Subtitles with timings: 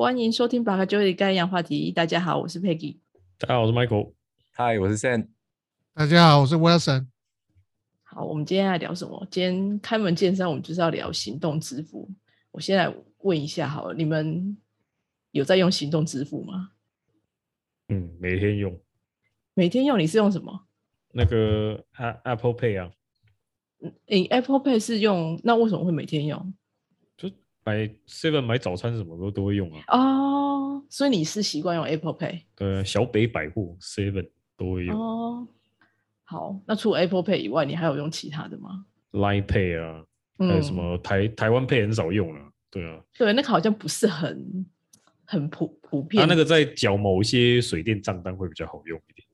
[0.00, 1.90] 欢迎收听《巴卡九里干氧话题》。
[1.92, 2.98] 大家好，我是 Peggy。
[3.36, 4.12] 大家好，我是 Michael。
[4.52, 5.26] 嗨，我是 Sam。
[5.92, 7.08] 大家好，我是 Wilson。
[8.04, 9.26] 好，我们今天来聊什么？
[9.28, 12.08] 今天开门见山，我们就是要聊行动支付。
[12.52, 14.56] 我先来问一下，好了，你们
[15.32, 16.70] 有在用行动支付吗？
[17.88, 18.80] 嗯，每天用。
[19.54, 19.98] 每天用？
[19.98, 20.66] 你是用什么？
[21.12, 21.84] 那个
[22.22, 22.92] Apple Pay 啊。
[24.06, 25.40] 你 Apple Pay 是用？
[25.42, 26.54] 那为什么会每天用？
[27.68, 29.82] 就买 Seven 买早餐什么都都会用啊。
[29.88, 32.42] 哦，所以你是习惯用 Apple Pay？
[32.54, 34.96] 对，小北百货 Seven 都会用。
[34.96, 35.46] 哦，
[36.24, 40.04] 好，那除了 Apple Pay 以外，你还有用其他的吗？Line Pay 啊，
[40.38, 42.40] 还有什么台台湾 Pay 很少用了。
[42.70, 44.66] 对啊，对，那个好像不是很
[45.24, 46.20] 很普普遍。
[46.20, 49.26] 它那个在缴某一些水电账单会比较好用一点。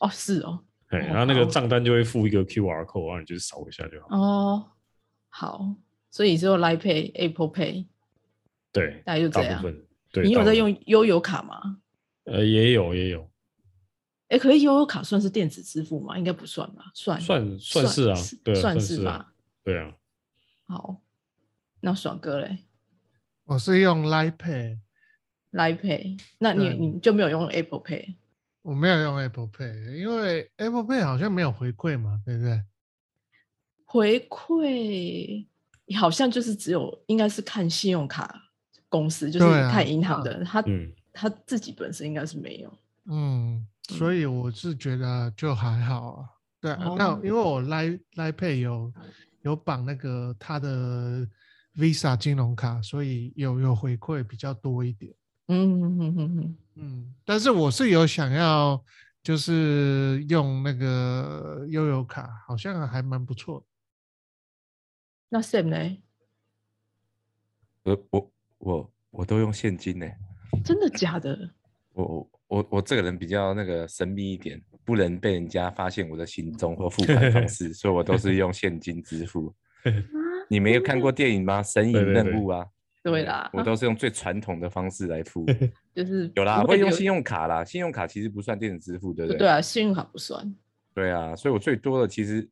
[0.00, 0.60] 哦，是哦。
[0.90, 4.16] 对，然后那个账单就会附一个 QR code，然后你就扫一下就好。
[4.16, 4.64] 哦，
[5.30, 5.74] 好，
[6.14, 7.86] 所以你是用 Line Pay、Apple Pay。
[8.70, 9.60] 对，大概就这样。
[10.12, 11.78] 对，你有在用悠游卡吗？
[12.22, 13.28] 呃，也有，也有。
[14.28, 16.16] 哎，可是悠游卡算是电子支付吗？
[16.16, 16.84] 应该不算吧？
[16.94, 19.34] 算，算，算是啊，对，算是吧？
[19.64, 19.92] 对啊。
[20.68, 21.02] 好，
[21.80, 22.58] 那爽哥嘞？
[23.46, 28.14] 我是用 Line Pay，Line Pay，那你你就没有用 Apple Pay？
[28.62, 32.62] 我没有用 Apple Pay，因为 Apple Pay 好像没有回馈嘛，对不对？
[33.84, 35.46] 回馈
[35.98, 38.34] 好像就是只有应该是看信用卡
[38.88, 40.64] 公司，就是看银行的，他
[41.12, 42.72] 他自己本身应该是没有。
[43.06, 46.28] 嗯，所以我是觉得就还好啊。
[46.60, 48.92] 对，那因为我 Line Line Pay 有
[49.42, 51.28] 有绑那个他的。
[51.76, 55.12] Visa 金融卡，所以有有回馈比较多一点。
[55.48, 57.14] 嗯嗯嗯嗯嗯。
[57.24, 58.80] 但是我是有想要，
[59.24, 63.66] 就是用那个悠游卡，好像还蛮不错。
[65.34, 65.96] 那 Sam 呢？
[67.82, 70.06] 我我我我都用现金呢。
[70.64, 71.36] 真的假的？
[71.92, 79.52] 我我我我这个人比较那个神秘一点，不能被人家发现我的行踪或付款方式，所以我都是用现金支付。
[80.48, 81.60] 你没有看过电影吗？
[81.64, 82.64] 神隐任务啊，
[83.02, 85.44] 对啦，我都是用最传统的方式来付，
[85.92, 87.64] 就是有啦，会用信用卡啦。
[87.64, 89.38] 信用卡其实不算电子支付，对不对？
[89.40, 90.54] 对啊，信用卡不算。
[90.94, 92.48] 对啊，所以我最多的其实，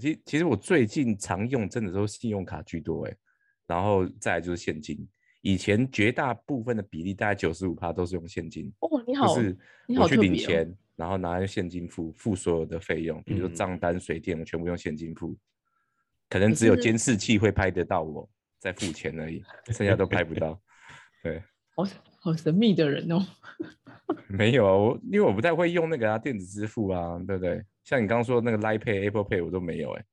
[0.00, 3.16] 其其实我最近常用真的都是信用卡居多哎，
[3.66, 5.06] 然后再来就是现金。
[5.42, 8.70] 以前绝大部分的比例大概九十五趴都是用现金。
[8.80, 9.56] 哦，你好，就是
[9.98, 15.36] 我去领钱，然后拿现金付付所有的费用，比如说账单、水电，我全部用现金付。
[16.28, 18.28] 可能只有监视器会拍得到我
[18.58, 20.60] 在付钱而已，剩下都拍不到。
[21.22, 21.42] 对，
[21.74, 21.84] 好
[22.20, 23.26] 好神秘的人哦。
[24.28, 27.64] 没有啊，我因为我不太会用那个啊电子支付啊，对不对？
[27.82, 30.04] 像你刚刚说那个 Line Pay、Apple Pay 我都没有哎。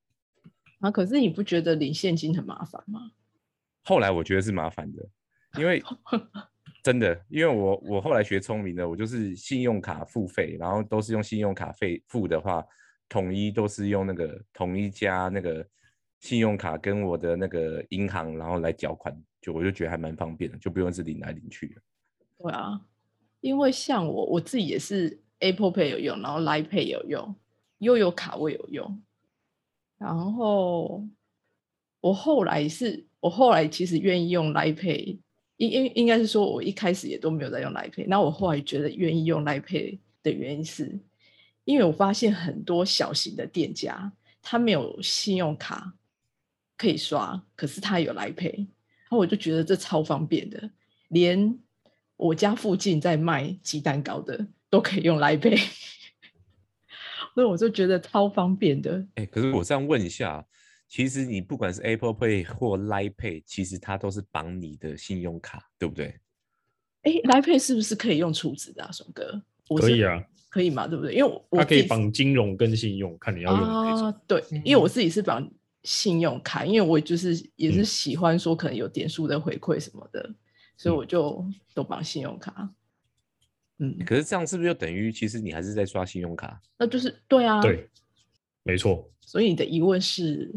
[0.80, 3.12] 啊，可是你不觉得领现金很麻烦吗？
[3.84, 5.08] 后来我觉得是麻烦的，
[5.60, 5.84] 因为
[6.84, 12.66] 真的，因为我我后来学聪明的，我就是信用卡付费，然后都是用信用卡费付的话，
[13.10, 15.64] 统一都是用那个统一加那个。
[16.20, 21.82] 信用卡跟我的那个银行，然后来缴款，就我就觉得还蛮方便的，就不用是领来领去的。
[22.40, 22.82] 对啊，
[23.42, 27.36] 因为像我我自己也是 Apple Pay 有用，然后 Line Pay 有用，
[27.80, 29.02] 又有卡我有用。
[29.98, 31.06] 然后
[32.02, 35.20] 我后来是，我后来其实愿意用 Line Pay，
[35.58, 41.00] 应应应该是说我一开始也都没有在用 Line Pay，那我后来觉得愿意用 Line Pay 的原因是，
[41.66, 44.12] 因为我发现很多小型的店家
[44.42, 45.94] 他没有信用卡。
[46.80, 50.70] 可以刷，可是他有 lipay，然后我就觉得这超方便的，
[51.08, 51.58] 连
[52.18, 55.56] 我家附近在卖鸡蛋糕的都可以用来赔，
[57.34, 59.06] 所以我就觉得超方便的。
[59.16, 60.46] 哎，可是我这样问一下，
[60.88, 66.20] 其实你不管是 Apple Pay 或 Line Pay，其实它都是绑你的信用卡，对不对？
[67.04, 69.42] 哎，Line Pay 是不是可以用储值的啊，松哥？
[69.80, 71.14] 可以啊，可以嘛，对不对？
[71.14, 74.22] 因为它可以绑金融跟信用，看你要用哪种。
[74.28, 75.50] 对，因为我自己是绑。
[75.84, 80.30] 信用卡，因为我就是也是喜欢说可能有点数的回馈什么的，
[80.78, 82.70] 所以我就都绑信用卡。
[83.80, 86.62] 嗯，可是这样是不是就等于其实你还是在刷信用卡？
[86.78, 87.90] 那就是对啊，对，
[88.64, 89.12] 没错。
[89.20, 90.54] 所以你的疑问是？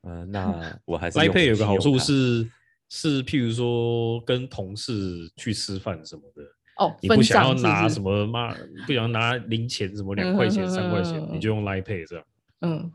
[0.00, 2.48] 呃，那 我还是 iPad 有个好处是
[2.88, 6.42] 是，譬如说跟同事去吃饭什么的
[6.76, 8.54] 哦，你不想要拿什么妈，
[8.86, 12.24] 不想拿零钱什么两块钱三块钱，你就用 iPad 这样。
[12.60, 12.92] 嗯，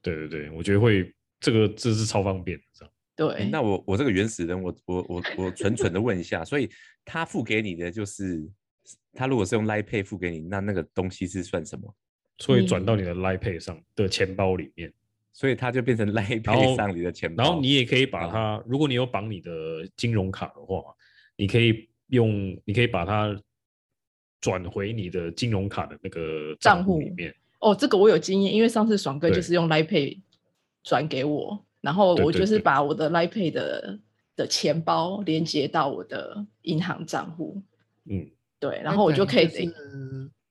[0.00, 1.12] 对对对，我觉得会。
[1.42, 2.92] 这个这是超方便的，这样。
[3.20, 3.50] 对。
[3.50, 6.70] 那我我这个原始人，我我我我蠢蠢的问一下，所以
[7.04, 8.42] 他付给你的就是，
[9.12, 11.94] 他如果是用 Line Pay 付给你，那那个东西是算什么？
[12.38, 14.90] 所以转到你的 Line Pay 上的钱包里面，
[15.34, 17.44] 所以它就变成 Line Pay 上你的钱包。
[17.44, 19.50] 然后你也可以把它，如果你有绑你的
[19.98, 20.82] 金融卡的话，
[21.36, 23.38] 你可以用，你可以把它
[24.40, 27.34] 转回你的金融卡的那个账户里面。
[27.58, 30.22] 哦，这个我有经验，因为上次爽哥就是用 Line Pay
[30.82, 33.98] 转给我，然后我就是把我的 Line Pay 的
[34.36, 37.62] 的钱包连接到我的银行账户。
[38.04, 39.46] 嗯，对，然后我就可以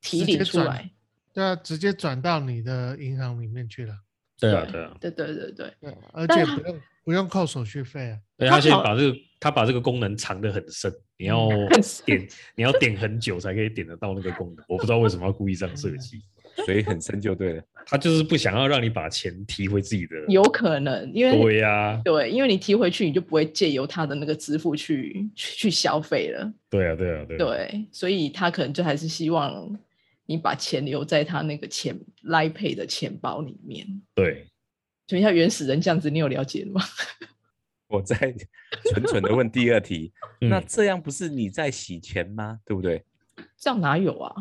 [0.02, 0.90] 提领出来。
[1.34, 3.94] 对啊，直接转到你的银行里面去了。
[4.40, 5.74] 对啊，对啊，对对对对，
[6.14, 8.20] 而且不用不用扣手续费啊。
[8.38, 11.48] 对他先把这个他把这个功能藏得很深，你要
[12.06, 14.66] 点你要点很久才可以点得到那个功能。
[14.68, 16.22] 我不知道为什么要故意这样设计。
[16.66, 20.16] 水很深就对了， 他就是不想要让你把钱提回自己的。
[20.28, 26.52] 有可能，因为对呀，对，因为你提回去，你就不会借由他的那个支付去去消费了。
[26.70, 27.38] 对啊，对啊，对。
[27.38, 29.78] 对，所以他可能就还是希望
[30.26, 33.86] 你把钱留在他那个钱来配的钱包里面。
[34.14, 34.46] 对，
[35.08, 36.82] 就像原始人这样子，你有了解吗？
[37.88, 38.16] 我在
[38.84, 42.60] 蠢蠢的问第二题，那这样不是你在洗钱吗？
[42.64, 43.04] 对不对？
[43.58, 44.36] 这样哪有啊？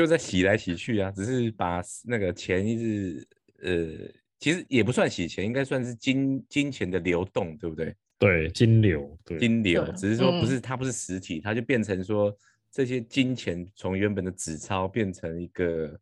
[0.00, 3.28] 就在洗来洗去啊，只是把那个钱一直
[3.60, 7.94] 呃，其实也不算洗钱，应该算是金金钱的流动，对不对？
[8.18, 12.34] 对，金流，对，金流，只是说不是它不是实体，它就变成说
[12.70, 16.00] 这些金钱从原本的纸钞变成一个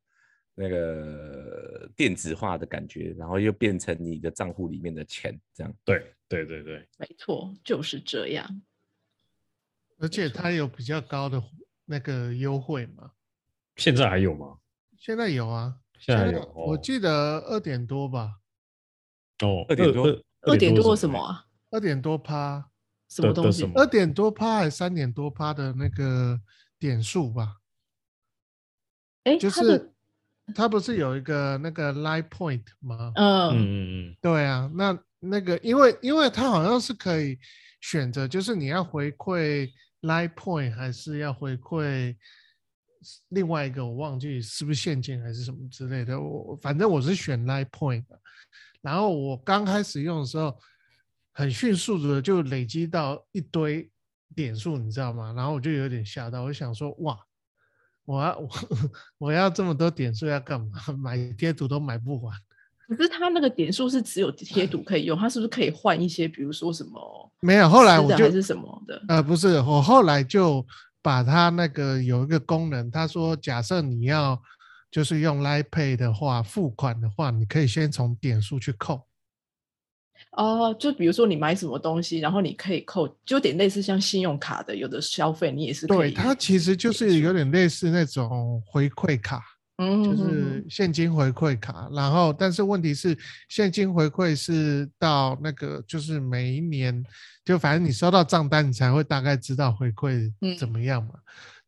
[0.54, 5.74] 那个电子化的感觉，然后又变成你的账户里面的钱，这样。
[5.84, 8.62] 对，对，对，对，没错，就是这样。
[9.98, 11.42] 而且它有比较高的
[11.84, 13.10] 那个优惠嘛。
[13.78, 14.58] 现在还有吗？
[14.98, 16.52] 现在有啊，现在有。
[16.54, 18.40] 我记得二点多吧。
[19.38, 20.04] 哦，二点多，
[20.42, 21.46] 二点多什么啊？
[21.70, 22.70] 二点多趴，
[23.08, 23.64] 什么东西？
[23.76, 26.40] 二点多趴还是三点多趴的那个
[26.78, 27.58] 点数吧？
[29.22, 29.92] 哎，就是
[30.56, 33.12] 它不是有一个那个 line point 吗？
[33.14, 37.38] 嗯嗯嗯，对啊，那那个因为因为它好像是可以
[37.80, 39.70] 选择，就是你要回馈
[40.00, 42.16] line point 还是要回馈。
[43.28, 48.18] 另外一个我忘记是不是现金还是什么之类的，我反正我是选 Line Point 的。
[48.80, 50.56] 然后我刚开始用的时候，
[51.32, 53.90] 很迅速的就累积到一堆
[54.34, 55.32] 点数，你知道吗？
[55.36, 57.18] 然后我就有点吓到，我想说哇，
[58.04, 58.48] 我要我
[59.18, 60.68] 我要这么多点数要干嘛？
[60.98, 62.36] 买贴图都买不完。
[62.88, 67.32] 可是他那个点数是只有贴图可以用，他是不是可以换一些，比如说什么？
[67.40, 69.02] 没有，后来我就还是什么的？
[69.08, 70.66] 呃，不是，我后来就。
[71.02, 74.40] 把它那个有一个功能，他说，假设你要
[74.90, 79.06] 就是用 Line Pay 的话，付款的话，你可以先从点数去扣。
[80.32, 85.86] 哦，就比如说你买什么东西，然后你可以扣，就有点类似像信用卡的，有的消费你也是。
[85.86, 89.42] 对，它其实就是有点类似那种回馈卡。
[89.80, 93.16] 嗯，就是现金回馈卡，然后但是问题是
[93.48, 97.04] 现金回馈是到那个就是每一年，
[97.44, 101.14] 就反正你收到账单，你才会大概知道回馈怎么样嘛。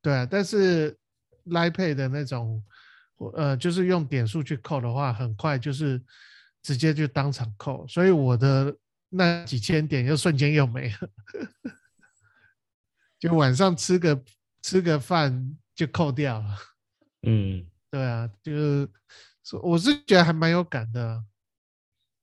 [0.02, 0.90] 对啊，但是
[1.46, 2.60] Line Pay 的那种，
[3.32, 6.02] 呃，就是用点数去扣的话，很快就是
[6.64, 8.76] 直接就当场扣，所以我的
[9.08, 11.08] 那几千点又瞬间又没了，
[13.20, 14.20] 就晚上吃个
[14.62, 16.56] 吃个饭就扣掉了。
[17.22, 17.64] 嗯。
[17.91, 18.89] 对啊，就是
[19.63, 21.25] 我是觉得还蛮有感的。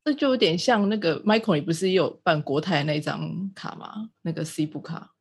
[0.05, 4.09] 这就有点像那个 Michael，你不是也有办国泰那张卡吗？
[4.21, 5.13] 那个 C 部卡。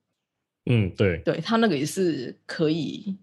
[0.67, 3.19] 嗯，对，对他那个也是可以，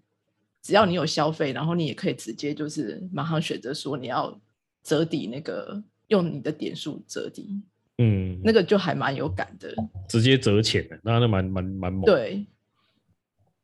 [0.62, 4.38] 只要你有消费，然后你也可以直接就是马上选择说你要
[4.82, 7.62] 折抵那个用你的点数折抵。
[7.98, 9.74] 嗯，那个就还蛮有感的，
[10.08, 12.04] 直接折钱的，那那蛮蛮蛮猛。
[12.04, 12.46] 对。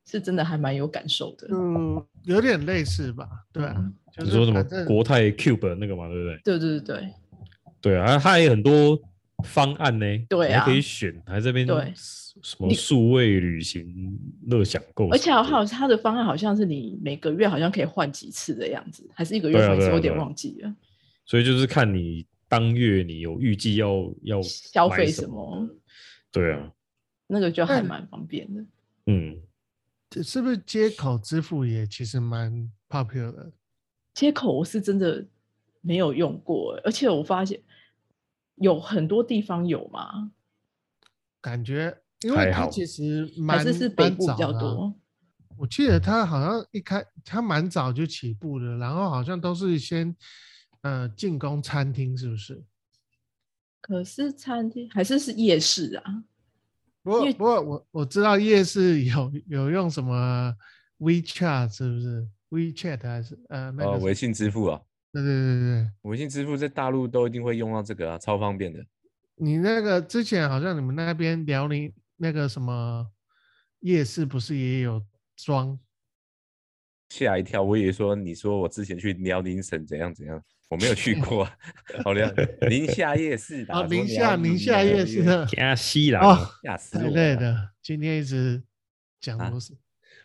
[0.06, 6.40] 是真的还蛮有感受的，嗯，有点类似吧，对啊，你说什么国泰 Cube 那个嘛，对不对？
[6.42, 7.14] 对对对对，
[7.80, 8.98] 对啊，它还有很多
[9.44, 20.74] 方案呢，对啊，还可以选，还这边对什么数位旅行乐享购，而且好像它的方案好像是你每个月好像可以换几次的样子，还是一个月换一次，有点忘记了。
[21.24, 25.68] 所以就是看你当月你有预计要要消费什么，
[26.32, 26.72] 对啊，
[27.28, 28.64] 那个就还蛮方便的，
[29.06, 29.36] 嗯。
[30.10, 33.52] 这是不是接口支付也其实蛮 popular 的？
[34.12, 35.24] 接口我是真的
[35.80, 37.62] 没有用过，而且我发现
[38.56, 40.32] 有很多地方有嘛？
[41.40, 44.92] 感觉因为它其实 还是是北部比较多。
[45.56, 50.16] 我记得它好像一开它蛮早就起步的，然后好像都是先
[50.80, 52.64] 呃进攻餐厅，是不是？
[53.80, 56.24] 可是餐厅还是是夜市啊。
[57.02, 60.54] 不过，不过我我知道夜市有有用什么
[60.98, 64.80] WeChat 是不是 WeChat 还是呃那个微信支付啊？
[65.12, 68.84] 对对对对微信支付在大陆都一定会用到这个啊，超方便的。
[69.36, 73.10] 你那个之前好像你们那边辽宁那个什么
[73.80, 75.02] 夜市不是也有
[75.36, 75.78] 装？
[77.08, 81.44] 吓一跳，我以为说你说我之前去辽宁省怎样怎样，我没有去过。
[82.04, 82.32] 好了，
[82.68, 87.02] 宁夏夜市 的，宁夏宁夏夜市的， 吓死了，吓死我。
[87.02, 88.62] 之类的，今天一直
[89.20, 89.74] 讲都是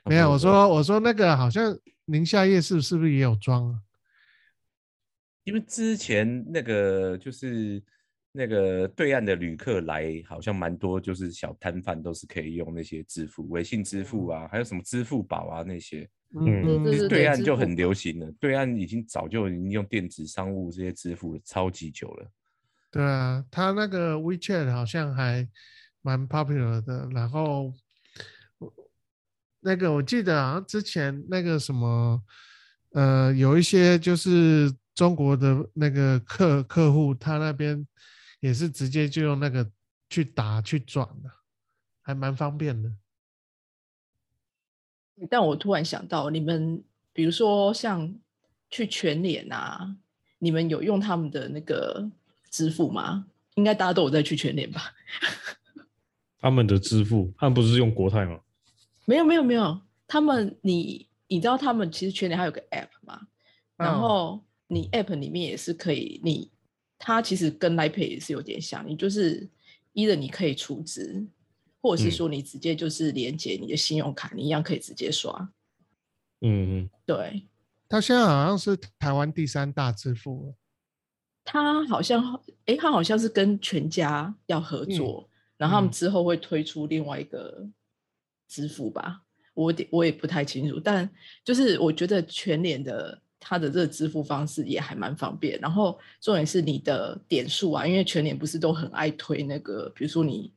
[0.06, 0.30] 没有。
[0.32, 1.76] 我说我说那个好像
[2.06, 3.80] 宁夏夜市是不是也有装啊？
[5.46, 7.82] 因为之前那个就是
[8.32, 16.08] 那个对岸的旅客来，好像蛮多，就是小摊贩都是可以用那些支付，微信支付啊，还有什么支付宝啊那些。
[16.34, 18.32] 嗯，对岸就很流行了。
[18.40, 22.32] 对岸已经早就已经用电子商务这些支付超级久了。
[22.92, 25.48] 对啊，他那个 WeChat 好像还
[26.02, 27.08] 蛮 popular 的。
[27.12, 27.74] 然后
[29.60, 32.22] 那个我记得好像之前那个什么，
[32.92, 37.86] 呃，有一些就是中国的那个客客户，他那边
[38.40, 39.70] 也是直接就用那个
[40.10, 41.30] 去打去转的，
[42.02, 42.92] 还蛮方便的。
[45.30, 48.14] 但我突然想到，你们比如说像
[48.70, 49.96] 去全联啊，
[50.40, 52.10] 你们有用他们的那个
[52.50, 53.26] 支付吗？
[53.56, 54.94] 应该大家都有在去全联吧？
[56.40, 58.40] 他们的支付，他们不是用国泰吗？
[59.06, 63.22] 没有没有没有，他们你你知道他们其实全联还有个 app 吗？
[63.78, 66.52] 然后你 app 里面也是可以，你
[67.00, 69.50] 它其实跟 Line Pay 也是有点像，你就是
[69.94, 71.26] 一的你可以储值。
[71.86, 75.32] 或者是说你直接就是连接你的信用卡，你一样可以直接刷。
[76.42, 77.46] 嗯嗯，对。
[77.88, 80.56] 他现在好像是台湾第三大支付。
[81.44, 87.70] 他好像，哎，他好像是跟全家要合作，然后他们之后会推出另外一个
[88.48, 89.22] 支付吧。
[89.54, 91.08] 我我也不太清楚，但
[91.44, 95.60] 就是我觉得全联的它的这个支付方式也还蛮方便。
[95.60, 100.52] 然后重点是你的点数啊，因为全联不是都很爱推那个，比如说你。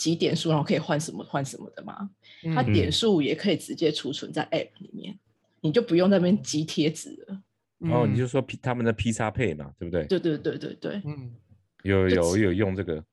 [0.00, 2.08] 几点数，然后可以换什么换什么的嘛？
[2.54, 5.18] 它点数也可以直接储存在 App 里面，
[5.60, 7.42] 你就不用那边集贴纸了。
[7.90, 10.06] 哦，你就说他们的 P 叉配嘛，对不对？
[10.06, 11.30] 对对对对对，嗯，
[11.82, 13.04] 有有有用这个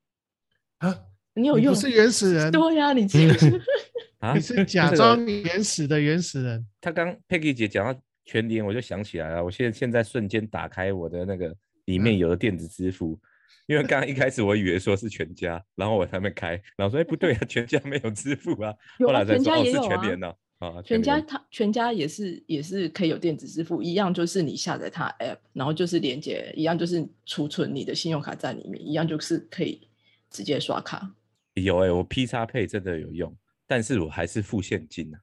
[0.77, 0.97] 啊？
[1.33, 1.73] 你有用？
[1.73, 2.49] 不是原始人？
[2.49, 3.05] 对呀，你
[4.19, 6.65] 啊，你是假装原始的原始人。
[6.79, 11.53] 他刚 Peggy 姐讲到全联，我就想起来了，我现在现在瞬间打开我的那个
[11.83, 13.19] 里面有的电子支付。
[13.67, 18.73] 因为刚刚一开始我以为说是全家，然后我还没开，然后说哎不对啊，全家没有支付啊。
[18.99, 20.35] 有啊，全家也有啊。
[20.59, 29.87] 啊，全家它全家也是也是可以有电子支付，一样就是你下载它 app，然后就是连接，一样就是储存你的信用卡在里面，一样就是可以
[30.31, 31.13] 直接刷卡。
[31.53, 33.37] 有哎，我 P 叉配真的有用，
[33.67, 35.19] 但是我还是付现金啊。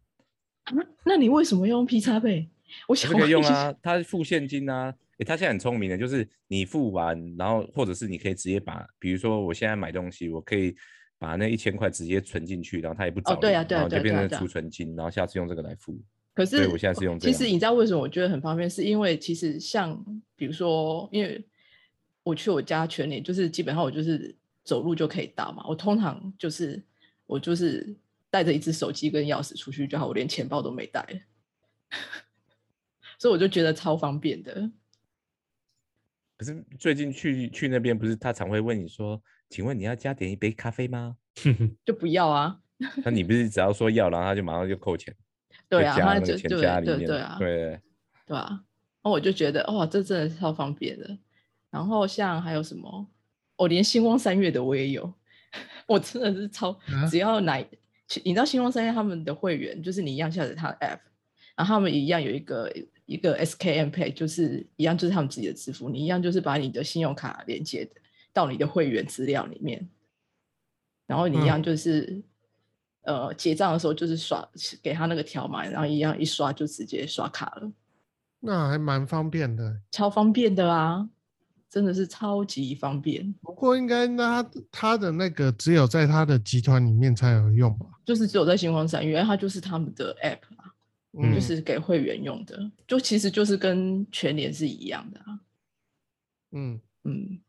[1.05, 2.49] 那你为什么用 P 叉配？
[2.87, 4.95] 我想可以用啊，它付现金啊。
[5.19, 10.75] 哎，他现在很聪明的，就是你付完，然后或者是你可以直接把，比如说我现在买东西，我可以
[11.19, 15.97] 把那一千块直接存进去，然后他也不找，对啊，对啊，然后就变成储存金，然后下次用这个来付。
[16.35, 17.19] 可是我现在是用。
[17.21, 18.69] 其实你知道为什么我觉得很方便？
[18.69, 20.05] 是因为其实像
[20.35, 21.47] 比如说，因为
[22.25, 25.65] 我去我家全年，就是基本上我就是走路就可以到嘛。
[25.69, 26.83] 我通常就是
[27.27, 27.95] 我就是
[28.31, 31.07] 带着一只手机跟钥匙出去就好，我连钱包都没带，
[33.17, 34.69] 所以我就觉得超方便的。
[36.37, 41.17] 可是最近去去那边，不是他常会问你说：“请问你要加点一杯咖啡吗？”
[41.85, 42.59] 就不要啊。
[43.05, 45.15] 那你不是只要说要，然后他就马上就扣钱？
[45.69, 47.81] 对啊，他就对对对啊，对
[48.27, 48.65] 对啊。
[49.03, 51.17] 那我就觉得哇，这真的是超方便的。
[51.71, 53.09] 然后像还有什么，
[53.57, 55.15] 我连星光三月的我也有，
[55.87, 56.77] 我真的是超，
[57.09, 57.65] 只要哪，
[58.25, 60.99] 你知道星光三月他们的会员，就是你一样下载他的 app，
[61.57, 62.69] 然后他们一样有一个。
[63.07, 67.89] 一个 SKM Pay 就是一样，就是他们自己的支付，你一样就是把你的信用卡连接
[68.33, 69.89] 到你的会员资料里面，
[71.07, 72.23] 然后你一样就是
[73.03, 74.49] 呃结账的时候就是刷
[74.83, 77.71] 给他那个条码，然后一样一刷就直接刷卡了。
[78.41, 81.09] 那还蛮方便的，超方便的啊，
[81.69, 83.35] 真的是超级方便。
[83.43, 87.87] 不过应该那他的那个只有在他的集团里面才有用吧？
[88.05, 90.41] 就是只有在星光三月，它就是他们的 App。
[91.33, 95.41] 就是给会员用的，就其实就是跟全年是一样的啊。
[96.51, 97.41] 嗯嗯。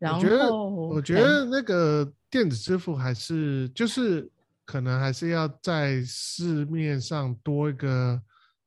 [0.00, 4.28] 我觉得，我觉得那个电子支付还是就是
[4.64, 8.20] 可能还是要在市面上多一个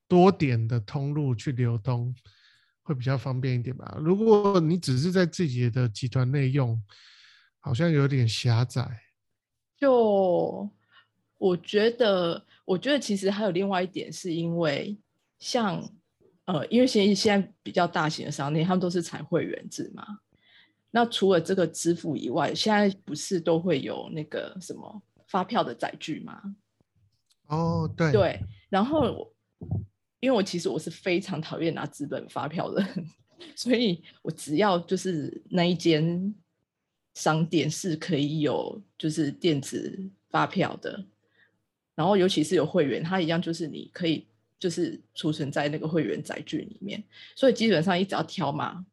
[0.08, 2.16] 多点的通路去流通，
[2.82, 3.98] 会比较方便一点吧。
[4.00, 6.82] 如果你只是在自己的集团内用，
[7.60, 9.01] 好像有点狭窄。
[9.78, 10.70] 就
[11.38, 12.46] 我觉得。
[12.70, 14.96] 我觉得其实还有另外一点，是因为
[15.40, 15.84] 像
[16.46, 20.06] 呃，因为现在现在比较大型的商店，他们都是采会员制嘛。
[20.92, 26.40] 那除了这个支付以外，现在不是都会有那个什么发票的载具吗？
[27.48, 28.40] 哦，对对。
[28.70, 29.34] 然后，
[30.20, 32.86] 因为我其实我是非常讨厌拿纸本发票的，
[33.58, 36.36] 所以我只要就是那一间
[37.16, 41.04] 商店是可以有就是电子发票的，
[42.00, 44.25] 然后尤其是有会员，它一样就是你可以
[44.58, 47.03] 就是储存在那个会员载具里面，
[47.36, 48.86] 所以基本上你只要条码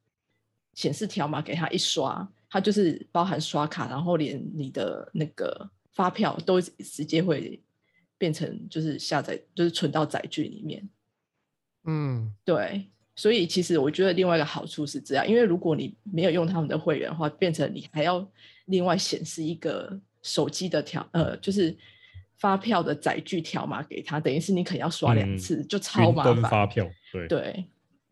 [0.75, 2.29] 显示条码给他一刷。
[2.49, 7.61] 它就是包含刷卡，然后连你的那个发票都直接会
[8.19, 10.89] 变成就是下载，就是存到载具里面。
[11.85, 12.87] 嗯，对。
[13.15, 18.27] 所以其实我觉得另外一个好处是这样，因为如果你没有用他们的会员的话，变成你还要
[18.67, 21.77] 另外显示一个手机的条，呃，就是
[22.39, 26.43] 发票的载具条码给他，等于是你可能要刷两次，就超麻烦。
[26.43, 27.65] 发票，对对。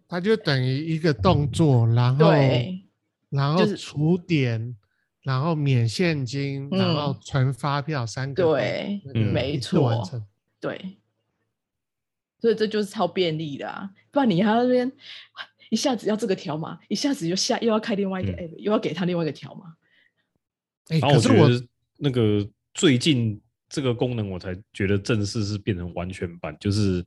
[0.06, 2.32] 它就等于一个动作，然后。
[3.30, 4.76] 然后储点，
[5.22, 10.08] 然后免现金，然后存发票，三个对，没错，
[10.60, 10.98] 对，
[12.38, 13.90] 所以这就是超便利的啊！
[14.12, 14.92] 不然你还那边
[15.70, 19.74] 一下子要这个条码，一下子又下又要开另外一个 app，又要给他另外一个条码。
[20.90, 21.48] 哎，可是我
[21.96, 27.04] 那个最近这个功能我才觉得正式是变成完全版，就是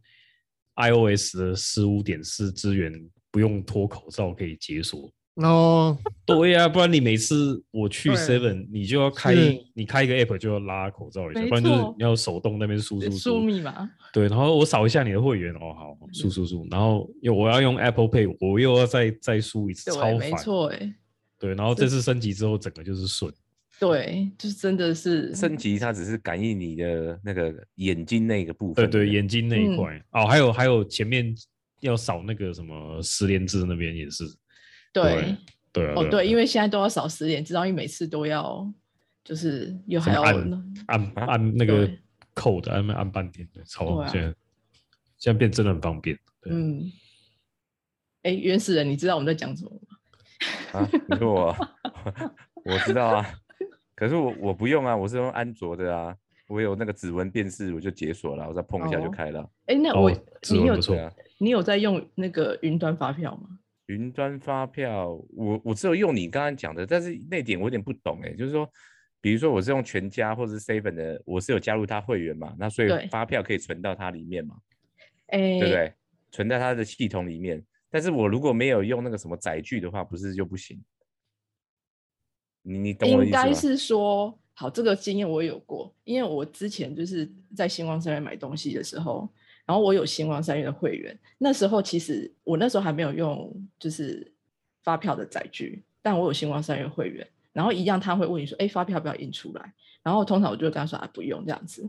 [0.76, 2.94] iOS 的十五点四资源
[3.32, 5.12] 不用脱口罩可以解锁。
[5.36, 5.96] 哦，
[6.26, 9.36] 对呀，不然你每次我去 Seven，你就要开，
[9.76, 13.88] 你开一个 App 就要拉口罩一下，不然就是你要手动那边输输输密码。
[14.12, 20.18] 对，然后我扫一下你的会员，哦，好，输输输，然后又我要用 Apple Pay，我又要再再输一次，超烦。
[20.18, 20.96] 没错，哎，
[21.38, 23.32] 对，然后这次升级之后，整个就是顺。
[23.80, 28.90] 对，就是真的是升级，它只是感应你的那个眼睛那个部分。
[28.90, 30.04] 对对，眼睛那一块。
[30.12, 31.36] 哦，还有还有前面
[31.82, 34.24] 要扫那个什么十连字那边也是。
[34.92, 35.36] 对
[35.72, 38.68] 对哦对，因为现在都要扫十点，知道你每次都要
[39.24, 41.88] 就是又还要按按按那个
[42.34, 44.36] 扣的，按按半天的，超现在
[45.20, 46.18] 现在变真的很方便。
[46.50, 46.92] 嗯，
[48.24, 50.80] 哎，原始人，你知道我们在讲什么吗？
[50.80, 51.56] 啊，你说我
[52.66, 53.34] 我知道啊，
[53.98, 56.16] 可是我我不用啊，我是用安卓的啊，
[56.48, 59.50] 我有那个指纹辨识，我就解锁了，我再碰一下就开了。
[59.66, 60.12] 哎，那我
[60.52, 60.78] 你有
[61.40, 63.58] 你有在用那个云端发票吗？
[63.88, 68.70] 云端发票，我我只有用你刚刚讲的，但是那点我有点不懂哎，就是说，
[69.20, 74.56] 比如说我是用全家或者是 seven 的，我是有加入他会员嘛，那所以发票可以存到它里面嘛，
[75.28, 75.92] 哎，对不对？
[76.30, 80.80] 存在它的系统里面，但是我如果没有用那个什么载具的话，不是就不行？
[82.68, 83.46] 你你懂我意思吗？
[83.46, 89.28] 应该是说，好，这个经验我有过，因为我之前就是在星光三月买东西的时候。
[89.68, 94.32] 然后我有星光三月的会员，那时候其实我那时候还没有用就是
[94.82, 101.86] 发票的载具，但我有星光三月会员，然后一样他会问你说，哎，发票要不要印出来，然后通常我就会跟他说啊，不用这样子。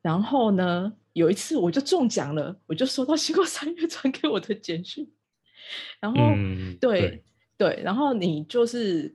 [0.00, 5.10] 然后呢，有一次我就中奖了，我就收到星光三月传给我的简讯，
[5.98, 6.20] 然后
[6.80, 7.24] 对
[7.56, 9.12] 对，然后你就是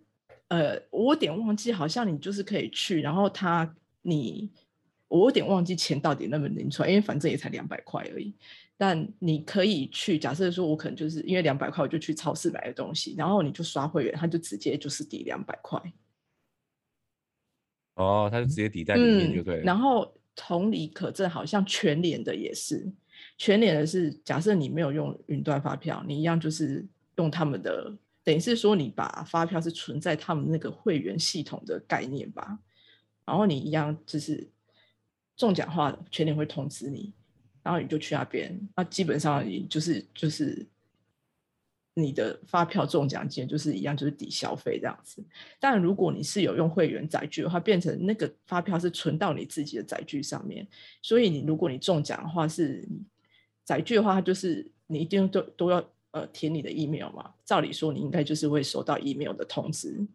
[0.53, 4.51] 呃，我有点忘记，好像你就是可以去，然后他你。
[5.09, 8.33] 我有点忘记钱到底能不能领出来，因为反正也才两百块而已。
[8.75, 15.79] 但你可以去，假设说我可能就是因为两百块，我就去超市买的东西，然后你就刷会员，他就直接就是抵两百块。
[17.93, 19.61] 哦，他就直接抵在里面就对。
[19.61, 22.91] 然后同理可证，好像全联的也是，
[23.37, 26.83] 全联的是假设你没有用云端发票，你一样就是
[27.17, 32.59] 用他们的，等于是说你把发票是存在他们那个会员系统的概念吧，
[33.25, 34.49] 然后你一样就是。
[35.35, 37.11] 中奖话，全年会通知你，
[37.63, 38.55] 然后你就去那边。
[38.75, 40.63] 那基本上你就是就是
[41.95, 45.25] 你的发票中奖金就是一样，就是抵消费这样子。
[45.59, 50.67] 但如果你是有用会员载具的话，变成那个发票是存到你自己的载具上面。
[51.01, 52.87] 所以你如果你中奖的话，是
[53.63, 57.35] 载具的话，它就是你一定都都要呃填你的 email 嘛。
[57.45, 60.07] 照理说你应该就是会收到 email 的通知，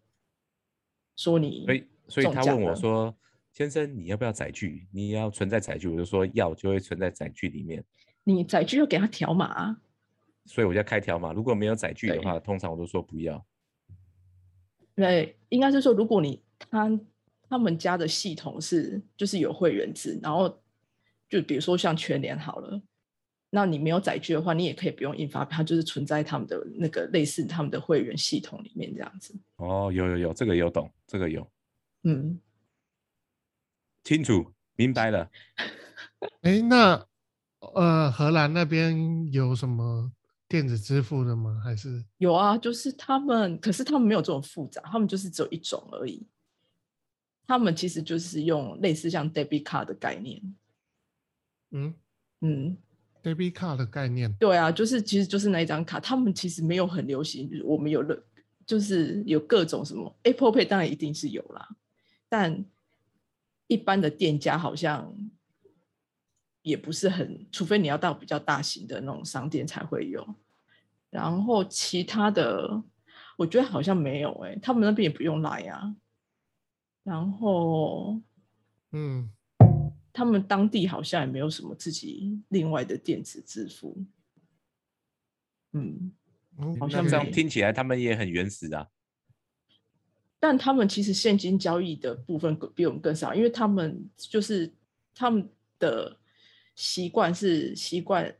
[1.14, 3.14] 说你所以所以他问我说。
[3.50, 4.86] 先生，你要不要载具？
[4.92, 7.82] 你要存在载具，我就说要，就会存在载具里面。
[8.22, 9.80] 你载具要给他条码，
[10.44, 11.32] 所以我就要开条码。
[11.32, 13.44] 如果没有载具的话，通常我都说不要。
[14.94, 17.00] 对，应该是说，如果你他
[17.48, 20.62] 他们家的系统是就是有会员制，然后
[21.28, 22.80] 就比如说像全联好了，
[23.50, 29.34] 那你没有载具的话，你也可以不用印发票，就是存在他们的那个类似他们的会员系统里面这样子。
[29.56, 31.50] 哦，有有有，这个有懂，这个有，
[32.02, 32.40] 嗯。
[34.04, 35.30] 清楚，明白了。
[36.42, 37.06] 哎，那
[37.60, 40.10] 呃，荷兰那边有什么
[40.48, 41.60] 电子支付的吗？
[41.62, 42.56] 还是有啊？
[42.56, 46.26] 就是他们，可是他们没有这种复杂，他们就是只有一种而已。
[47.46, 50.40] 他们其实就是用类似像 debit card 的概念。
[51.70, 51.94] 嗯
[52.40, 52.78] 嗯，
[53.22, 58.24] ，debit card 的概念，对啊，就是其实就是那一张卡，他们其实没有很流行，就是我们有了，
[58.66, 61.68] 就是有各种什么 Apple Pay 当然一定是有啦，
[62.28, 62.64] 但
[63.66, 65.14] 一般的店家好像
[66.62, 70.34] 也不是很，除非你要到比较大型的那种商店才会有。
[71.10, 72.82] 然后其他的，
[73.38, 75.94] 我觉得好像没有哎、他们那边也不用来啊。
[77.02, 78.20] 然后
[78.92, 79.30] 嗯，
[80.12, 84.04] 他们当地好像也没有什么自己另外的电子支付。
[85.72, 86.12] 嗯，
[86.58, 88.88] 嗯好像那这样听起来他们也很原始啊。
[90.40, 94.72] 但他们其实现金交易的部分比我们更少，因为他们就是
[95.14, 96.16] 他们的
[96.76, 98.32] 习惯是习惯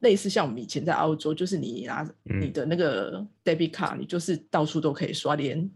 [0.00, 5.70] 类似像我们以前在澳洲，就是你拿你嗯的那个 debit card，你就是到处都可以刷，连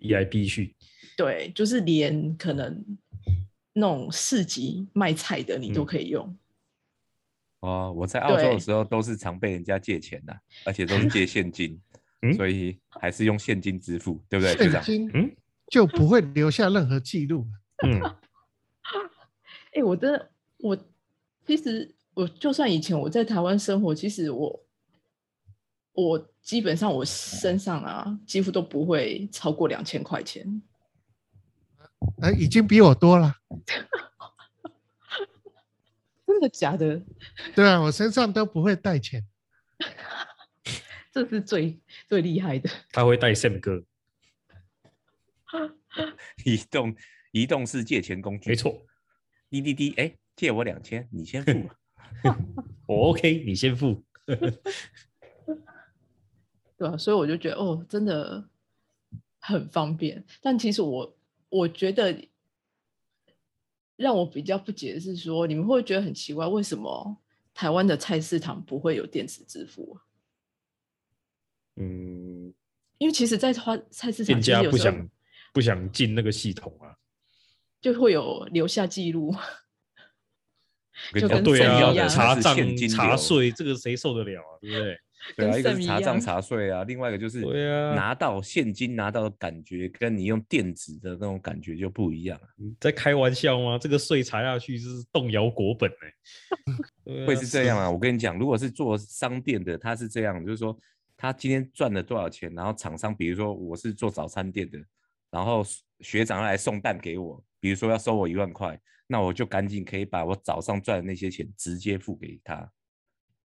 [0.00, 0.76] EIB 去，
[1.16, 2.84] 对，就是连可能
[3.74, 6.36] 那种市集卖菜的你都嗯可以用。
[7.60, 10.34] 哦，我在澳洲的时候都是常被人家借钱的，
[10.64, 11.78] 而且都是借现金，
[12.22, 14.70] 嗯所以还是用现金支付，对不对？
[14.70, 15.34] 现金嗯
[15.68, 17.46] 就不会留下任何记录。
[17.84, 18.00] 嗯，
[19.74, 20.78] 哎、我真的，我
[21.46, 24.64] 其实我就算以前我在台湾生活，其实我
[25.94, 30.62] 我基本上我身上啊几乎都不会超过两千块钱。
[32.22, 33.36] 哎，已经比我多了。
[36.26, 37.00] 真的假的？
[37.54, 39.24] 对啊，我身上都不会带钱。
[41.12, 42.68] 这是最最厉害的。
[42.90, 43.84] 他会带 Sam 哥，
[46.44, 46.96] 移动
[47.30, 48.84] 移动式借钱工具，没，错，
[49.48, 51.70] 滴滴滴，哎，借我两千，你先付
[52.28, 52.36] 啊。
[52.86, 54.02] 我 OK，你先付。
[56.76, 58.48] 对啊，所以我就觉得哦，真的
[59.38, 60.24] 很方便。
[60.42, 61.16] 但其实我
[61.54, 62.28] 我觉得
[63.94, 67.16] 让我比较不解的是说，你们会不会觉得很奇怪，为什么
[67.54, 70.02] 台湾的菜市场不会有电子支付啊？
[71.76, 72.52] 嗯，
[72.98, 75.08] 因为其实，在花菜市场店家不想
[75.52, 76.98] 不想进那个系统啊。
[77.80, 79.32] 就会有留下记录。
[81.14, 82.56] 就我跟对啊要，查账
[82.88, 84.58] 查税，这个谁受得了啊？
[84.60, 85.00] 对不对？
[85.36, 87.40] 对啊，一个是查账查税啊，另外一个就是
[87.94, 92.48] 拿到现金拿到的感觉，跟你用电子的那种感觉就不一样啊。
[92.56, 93.78] 你在开玩笑吗？
[93.78, 97.90] 这个税查下去是动摇国本呢、 会是这样啊？
[97.90, 100.76] 我跟你讲，如果是做商店的，他是这样，就是说
[101.16, 104.78] 他今天赚了多少钱，然后厂商，比如说我是做早餐店的，
[105.30, 105.64] 然后
[106.00, 112.70] 学长要来送蛋给我，比如说要收我一万块，那我就赶紧可以把我早上赚的那些钱直接付给他，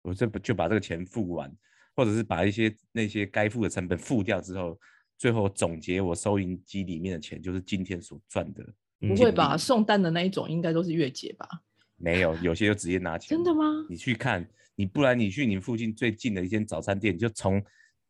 [0.04, 1.50] 我这不就把这个钱付完，
[1.96, 4.78] 或者是把一些那些该付的成本付掉之后，
[5.16, 8.62] 最后总结我收银机里面的钱就是今天所赚的。
[9.00, 9.56] 嗯不会吧？
[9.56, 11.48] 送单的那一种应该都是月结吧？
[11.96, 13.36] 没有，有些就直接拿钱。
[13.36, 13.64] 真的吗？
[13.88, 17.62] 你去看，你不然你去你附近最近的一间早餐店，你就从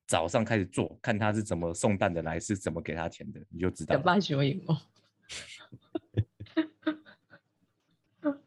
[0.07, 4.05] 早上开始做，看他是怎么送蛋的来，是怎么给他钱的，你就知道假了。
[4.05, 4.79] 扮熊赢哦。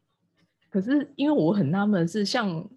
[0.69, 2.69] 可是因为我很纳闷，是像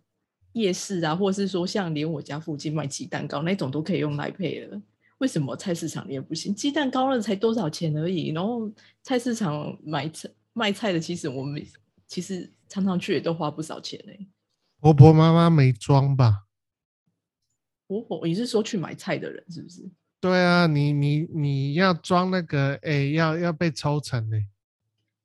[0.53, 4.81] 夜市啊，或者是说像连我家附近卖鸡蛋糕那种都可以用来配了，
[5.19, 6.55] 为什么菜市场也不行？
[6.55, 8.71] 鸡蛋糕那才多少钱而已，然后
[9.03, 11.65] 菜市场买菜卖菜的，其实我们
[12.07, 14.13] 其实常常去也都花不少钱呢、
[14.81, 16.47] 婆婆妈妈没装吧？
[17.87, 19.91] 婆婆你是说去买菜的人是不是？
[20.21, 24.37] 对啊，你你你要装那个，哎，要要被抽成呢。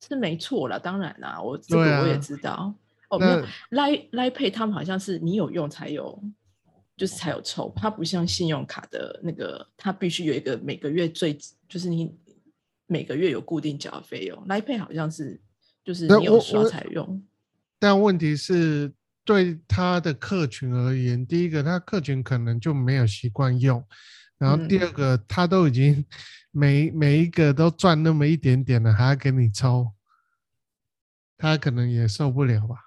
[0.08, 2.74] 是没错啦，当然啦，我这个我也啊知道。
[3.10, 6.22] 哦，没有那来来配他们好像是你有用才有，
[6.98, 11.38] 就是才有抽，它不像信用卡的那个，它必须有一个每个月最，
[11.68, 12.18] 就是你
[12.88, 14.48] 每个月有固定缴的费用。
[14.48, 15.42] 来配好像是
[15.84, 17.24] 就是你有刷我才用。
[17.78, 23.86] 但问题是，对他的客群而言，第一个，他客群可能就没有习惯用，
[24.38, 26.06] 然后第嗯二个，他都已经
[26.52, 29.92] 每每一个都赚那么一点点了，还要给你抽，
[31.38, 32.85] 他可能也受不了吧？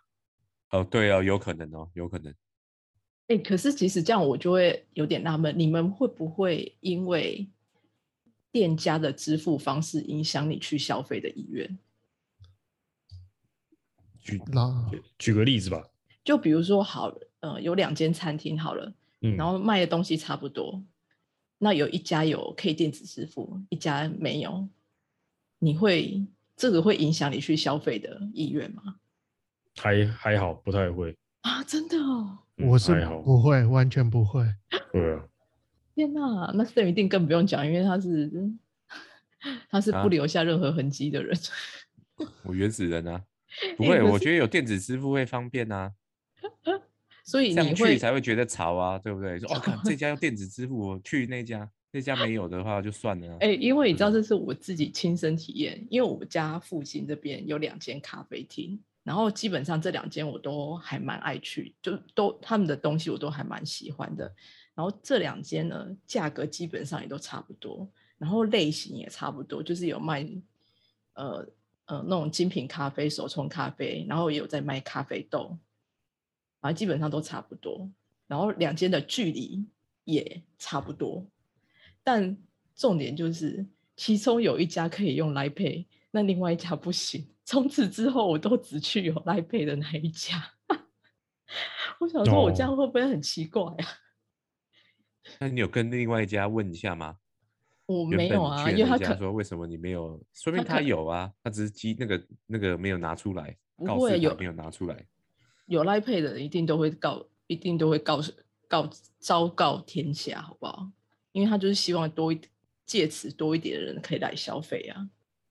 [0.70, 2.34] 哦，对啊，有可能哦，有可能。
[3.28, 7.46] 哎、可是其实这样我就会有点纳闷，你们会不会因为
[8.50, 11.78] 店家的支付方式影响你去消费的意愿？
[14.20, 15.90] 举老举个例子吧，
[16.24, 20.82] 就比如说好，呃，有两间餐厅好了，嗯，然后卖的东西差不多，
[21.58, 24.68] 那有一家有可以电子支付，一家没有，
[25.58, 26.26] 你会
[26.56, 29.00] 这个会影响你去消费的意愿吗？
[29.78, 31.16] 还还好，不太会。
[31.42, 32.38] 啊，真的哦！
[32.56, 34.44] 嗯我是还好，不会，完全不会。
[34.92, 35.24] 对啊，
[35.94, 38.30] 天哪，那 Sam 一定更不用讲，因为他是
[39.70, 41.38] 他是啊不留下任何痕迹的人。
[42.42, 43.22] 我原始人啊，
[43.78, 45.92] 不哎会，我觉得有电子支付会方便啊，
[47.24, 49.38] 所以这样去你才会觉得潮啊，对不对？
[49.38, 53.36] 说哦，看这家用电子支付，我去那家，那家没有的话就算了啊。
[53.40, 64.30] 哎、因为你知道嗯这是我自己亲身体验，因为我家附近这边有两间咖啡厅，然后基本上这两间我都还蛮爱去，就都他们的东西我都还蛮喜欢的。
[64.74, 70.28] 然后这两间呢，价格基本上也都差不多，然后类型也差不多，就是有卖
[71.14, 71.48] 呃
[71.86, 75.56] 呃那种精品咖啡、手冲咖啡，然后也有在卖咖啡豆，
[76.60, 77.90] 反正基本上都差不多。
[78.26, 79.64] 然后两间的距离
[80.04, 81.26] 也差不多，
[82.04, 82.36] 但
[82.76, 83.64] 重点就是
[83.96, 87.26] 其中有一家可以用来 Pay，那另外一家不行。
[87.48, 90.52] 从此之后，我都只去有来 Pay 的那一家。
[91.98, 93.88] 我想说，我这哦样会不会很奇怪啊？
[95.40, 97.16] 那你有跟另外一家问一下吗？
[97.86, 100.22] 我没有啊，因为他说为什么你没有？
[100.34, 105.06] 说明他有啊，他只是机那个那个没有拿出来，不告会有没有拿出来。
[105.64, 108.20] 有来 Pay 的人一定都会告，一定都会告
[108.68, 110.92] 告昭告天下，好不好？
[111.32, 112.38] 因为他就是希望多一
[112.84, 115.08] 借此多一点的人可以来消费啊。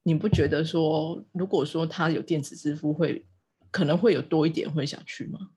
[0.08, 3.26] 你不觉得说，如果说他有电子支付会，
[3.70, 5.50] 可能会有多一点会想去吗？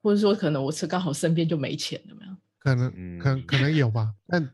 [0.00, 2.34] 或者说，可能我是刚好身边就没钱了，没有？
[2.60, 4.50] 可能可能可能有吧，但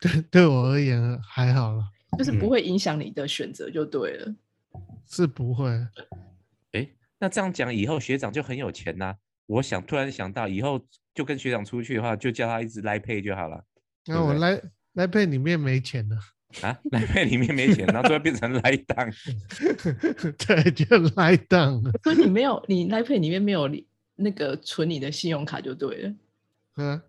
[0.00, 1.84] 对对我而言还好了，
[2.16, 4.34] 就是不嗯会影响你的选择就对了。
[5.06, 5.68] 是不会。
[6.72, 10.80] 哎，那这样讲以后学长就很有钱呐、我想突然想到，以后
[11.14, 13.66] 就跟学长出去的话，就叫他一直来配就好了
[14.06, 14.62] 那我来
[14.94, 16.16] 来配里面没钱了，
[16.60, 16.78] 啊。
[16.90, 19.10] 来配里面没钱，然后最后变成来档。
[20.46, 21.90] 对，就来档了。
[22.02, 23.86] 所以你没有，你 Line Pay 里面没有你
[24.16, 26.14] 那个存你的信用卡就对了。
[26.76, 27.02] 嗯，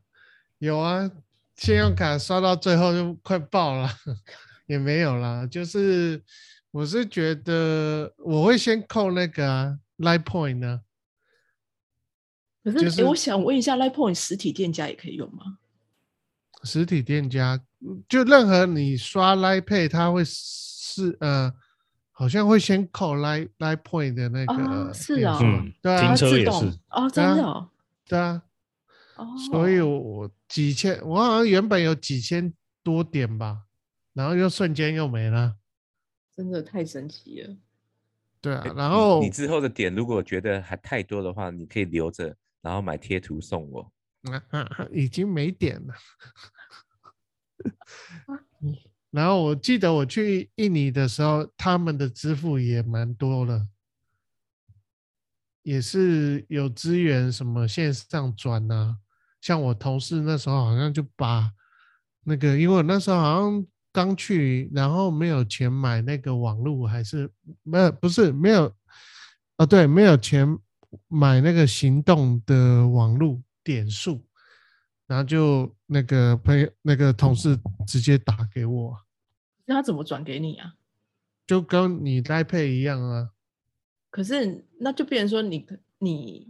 [0.59, 1.11] 有啊，
[1.55, 3.89] 信用卡刷到最后就快爆了，
[4.67, 5.45] 也没有啦。
[5.45, 6.21] 就是
[6.71, 10.81] 我是觉得我会先扣那个啊 Line Point 呢，
[12.63, 15.59] 可是，就是诶我想问一下，Line Point 实体店家也可以用吗？
[16.63, 17.61] 实体店家嗯
[18.07, 21.53] 就任何你刷 Line Pay，它会是呃，
[22.11, 27.69] 好像会先扣 Line Line Point 的那啊个是啊点数嗯对啊停车也是哦，真的哦。
[28.07, 28.41] 对啊，
[29.17, 33.63] 哦所以我我几千，我好像原本有几千多点吧，
[34.13, 35.55] 然后又瞬间又没了。
[36.35, 37.55] 真的太神奇了。
[38.41, 43.91] 对啊，然后你你之后的点如果觉得还太多的话，你可以留着，然后买贴图送我。
[44.23, 45.93] 啊啊啊已经没点了。
[49.11, 53.67] 然后我记得我去印尼的时候，他们的支付也蛮多的，
[55.61, 58.97] 也是有资源什么线上转啊。
[59.39, 61.51] 像我同事那时候好像就把
[62.23, 67.29] 那个，因为我那时候好像刚去，然后没有钱买那个网络，还是
[67.61, 68.73] 没有，不是没有，
[69.57, 70.57] 哦对，没有钱
[71.07, 74.25] 买那个行动的网络点数，
[75.13, 78.97] 然后就那个朋友那个同事直接打给我，
[79.65, 80.73] 那他怎么转给你啊？
[81.45, 83.29] 就跟你 Line Pay 一样啊。
[84.09, 85.67] 可是那就变成说你
[85.99, 86.47] 你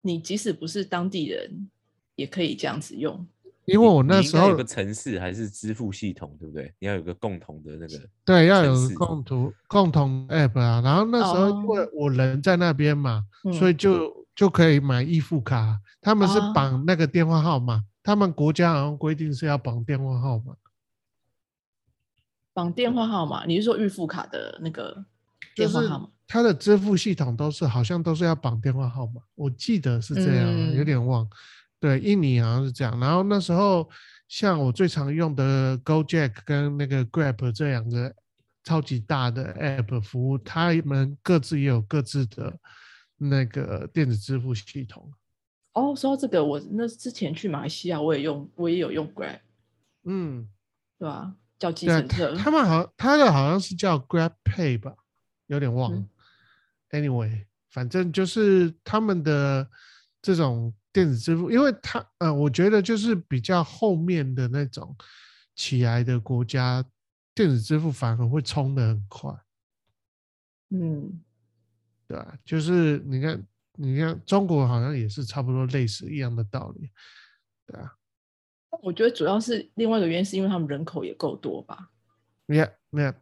[0.00, 1.70] 你即使不是当地人，
[2.16, 3.24] 也可以这样子用。
[3.66, 6.74] 因为我那时候你应该有个城市还是支付系统，对不对？
[6.80, 8.10] 你要有个共同的那个。
[8.26, 13.24] 对要有个共同共同 App 啊，然后那时候因为哦我人在那边嘛，
[13.56, 20.54] 所以嗯就就可以买易付卡，他们是哦绑那个电话号码，他们国家好像规定是要绑电话号码。
[22.52, 25.04] 绑电话号码，你是说预付卡的那个
[25.54, 26.10] 就是电话号码？
[26.28, 31.28] 它的支付系统都是好像都是要绑电话号码，我记得是这样啊，有嗯点忘。
[31.80, 32.98] 对，印尼好像是这样。
[33.00, 33.88] 然后那时候
[34.28, 38.14] 像我最常用的 GoJack 跟那个 Grab 这两个
[38.64, 42.52] 超级大的 App 服务，他们各自也有各自的
[43.16, 45.12] 那个电子支付系统。
[45.72, 49.40] 哦，说到这个，我那之前去马来西亚，我也用，我也有用 Grab，
[50.04, 50.48] 嗯，
[50.98, 51.34] 对吧？
[51.58, 52.44] 叫计程车他。
[52.44, 54.94] 他们好，他的好像是叫 Grab Pay 吧，
[55.46, 55.98] 有点忘了。
[55.98, 56.08] 嗯
[56.90, 59.68] Anyway，反正就是他们的
[60.22, 64.96] 这种电子支付，因为他呃，我觉得就是比较后面的那种
[65.56, 66.82] 起来的国家，
[67.34, 69.30] 电子支付反而会冲得很快，
[70.70, 71.20] 嗯，
[72.08, 76.90] 对吧、就是你看，你看中国好像也是差不多类似一样的道理，
[77.66, 77.92] 对啊，
[78.82, 81.90] 我觉得主要是另外一个原因，是因为他们人口也够多吧？
[82.46, 83.12] 你看，你看，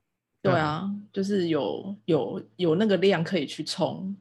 [0.42, 4.14] 对对啊，就是有有有那个量可以去冲。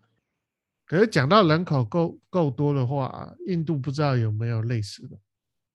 [0.86, 5.18] 可是讲到人口够够多的话，印度不知道有没有类似的。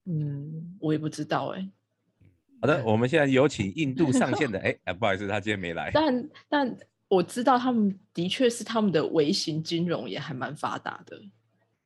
[0.04, 1.68] 嗯，我也不知道哎、
[2.62, 5.90] 好的，我们现在有请印度上线的， 哎哎，不好意思，他今天没来。
[5.92, 11.20] 但但我知道他们的确是他们的微型金融也还蛮发达的，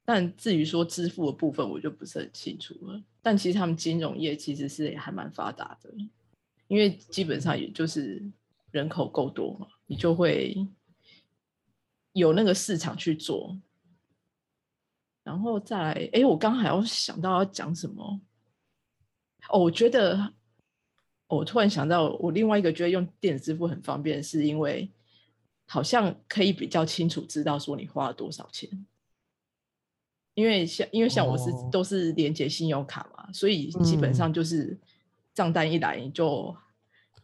[0.04, 3.02] 但至于说支付的部分，我就不是很清楚了。
[3.22, 5.94] 但其实他们金融业其实是也还蛮发达的，
[6.66, 8.22] 因为基本上也就是
[8.72, 10.56] 人口够多嘛，你就会
[12.12, 13.56] 有那个市场去做。
[15.22, 18.20] 然后再来，哎，我刚还要想到要讲什么？
[19.50, 20.34] 哦，我觉得，
[21.28, 24.90] 我突然想到，我另外一个觉得用电子支付很方便，是因为
[25.72, 28.68] 好像可以比较清楚知道说你花了多少钱。
[30.34, 34.78] 因为像因为像我是都是连接信用卡嘛，所以基本上就是
[35.34, 36.54] 账单一来你就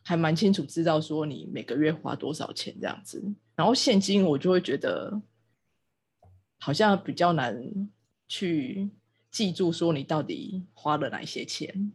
[0.03, 3.23] 还蛮清楚知道说你每个月花多少钱这样子。
[3.55, 5.21] 然后现金我就会觉得。
[6.61, 7.57] 好像比较难
[8.27, 8.91] 去
[9.31, 11.93] 记住说你到底花了哪些钱。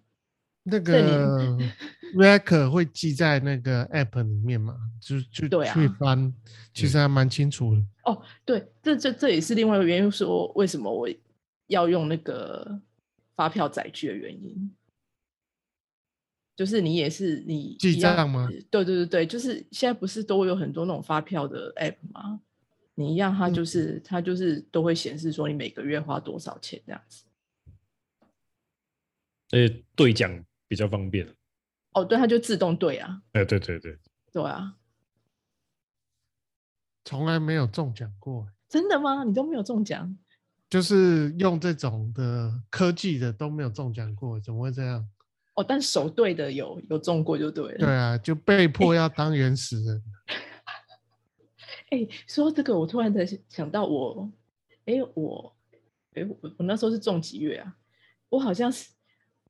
[0.63, 1.57] 那个
[2.15, 4.75] record 会记在那个 app 里面嘛？
[5.01, 6.33] 就就去翻，
[6.73, 7.81] 其实还蛮清楚的。
[8.05, 11.09] 哦，对，这这这也是另外一个原因，说为什么我
[11.67, 12.81] 要用那个
[13.35, 14.73] 发票载具的原因。
[16.55, 18.47] 就是你也是你记账吗？
[18.69, 22.41] 对对对对，就是现在不是都有很多那种发票的 app 吗？
[22.93, 27.23] 你一样，它就是它就是都会显示说你每个月花多少钱这样子。
[29.49, 31.31] 而且兑奖比较方便。
[31.91, 33.21] 哦，对，它就自动对啊。
[33.33, 33.95] 哎，对对对。
[34.31, 34.73] 对啊。
[37.05, 38.47] 从来没有中奖过。
[38.67, 39.23] 真的吗？
[39.23, 40.17] 你都没有中奖？
[40.67, 45.07] 就是用这种的科技的都没有中奖过，怎么会这样？
[45.53, 47.77] 哦，但手对的有有中过就对了。
[47.77, 50.03] 对啊，就被迫要当原始人。
[51.91, 54.31] 哎，说这个，我突然的想到我，
[54.85, 55.55] 哎，我，
[56.15, 57.75] 哎，我我那时候是中几月啊？
[58.29, 58.89] 我好像是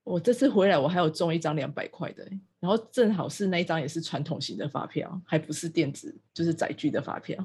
[0.04, 2.28] 我这次回来，我还有中一张两百块的，
[2.60, 7.38] 然后正好是那一张也是传统型的发票，还不是电子，就是载具的发票，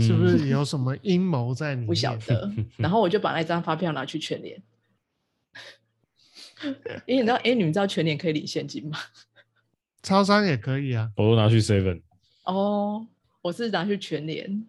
[0.00, 1.86] 是不是有什么阴谋在里面？
[1.86, 2.50] 不晓得。
[2.78, 4.62] 然后我就把那张发票拿去全联，
[7.06, 8.98] 因为你知道，哎，你们知道全联可以领现金吗？
[10.02, 12.02] 超商也可以啊，我都拿去 seven。
[12.44, 13.06] 哦。
[13.44, 14.66] 我是拿去全联，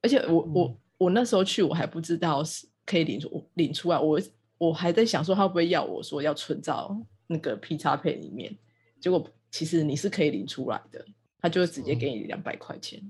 [0.00, 4.20] 而且我我我那时候去我还不知道是可以领出领出来，我
[4.58, 8.56] 我还在想说他会不会要我说要存到那个 P 叉配里面，
[9.00, 11.04] 结果其实你是可以领出来的，
[11.40, 13.00] 他就直接给你两百块钱。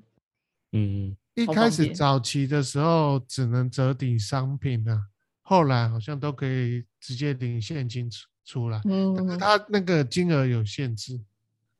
[0.72, 5.06] 嗯，一开始早期的时候只能折抵商品啊，
[5.42, 8.80] 后来好像都可以直接领现金出出来，
[9.16, 11.20] 但是他那个金额有限制。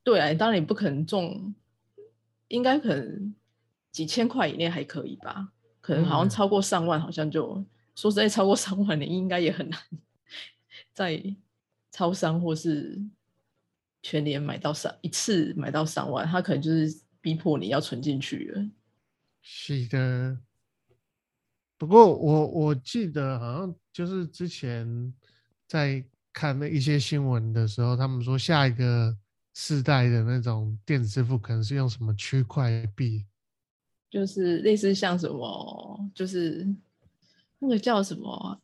[0.02, 1.54] 对啊，当然你不可能中。
[2.48, 3.34] 应该可能
[3.90, 5.48] 几千块以内还可以吧，
[5.80, 7.64] 可能好像超过上万，好像就
[7.96, 9.80] 说实在超过三万，你应该也很难
[10.92, 11.20] 在
[11.90, 13.02] 超商或是
[14.02, 18.70] 全年买到三一次买到三万，他可能就是逼迫你要存进去了。
[19.42, 20.38] 是的，
[21.76, 25.12] 不过我我记得好像就是之前
[25.66, 29.18] 在看那一些新闻的时候，他们说下一个。
[29.58, 33.24] 世代的那种电子支付可能是用什么区块币，
[34.10, 36.68] 就是类似像什么，就是
[37.58, 38.60] 那个叫什么，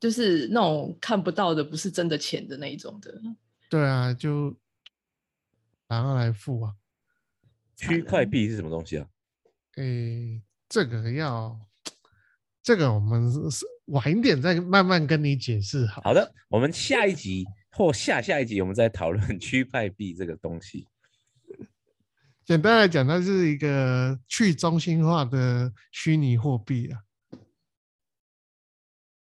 [0.00, 3.20] 就是那种看不到的，不是真的钱的那一种的。
[3.68, 4.56] 对啊，就
[5.88, 6.74] 然后来付啊。
[7.76, 9.06] 区块币是什么东西啊？
[9.76, 11.58] 诶，这个要
[12.62, 13.28] 这个我们
[13.86, 15.86] 晚一点再慢慢跟你解释。
[15.86, 17.44] 好好的，我们下一集。
[17.74, 20.86] 或下下一集我们再讨论 区块币这个东西。
[22.44, 27.00] 简单来讲，它是一个去中心化的虚拟货币啊。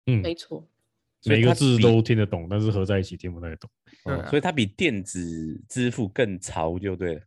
[0.07, 0.67] 嗯，没错。
[1.27, 3.71] 每个字都听得懂，但是合在一起听不太懂。
[4.05, 7.23] 对，所以它比电子支付更潮，就对了。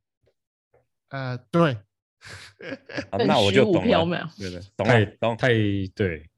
[1.10, 1.78] 呃，对。
[3.28, 4.30] 那我就懂了。
[4.38, 5.50] 对对，懂了，懂太
[5.96, 6.30] 对。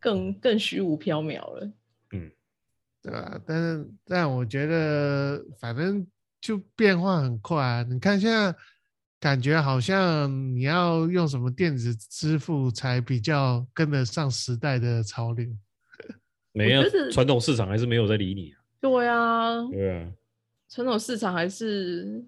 [0.00, 1.72] 更更虚无缥缈了。
[2.12, 2.30] 嗯
[3.02, 3.40] 对吧？
[3.46, 6.06] 但是，但我觉得反正
[6.40, 7.82] 就变化很快啊！
[7.88, 8.54] 你看现在
[9.22, 15.46] 感觉好像你要用什么电子支付才比较跟得上时代的潮流。
[16.50, 18.58] 没有，传统市场还是没有在理你啊。
[18.80, 20.10] 对啊，对啊，
[20.68, 22.24] 传统市场还是，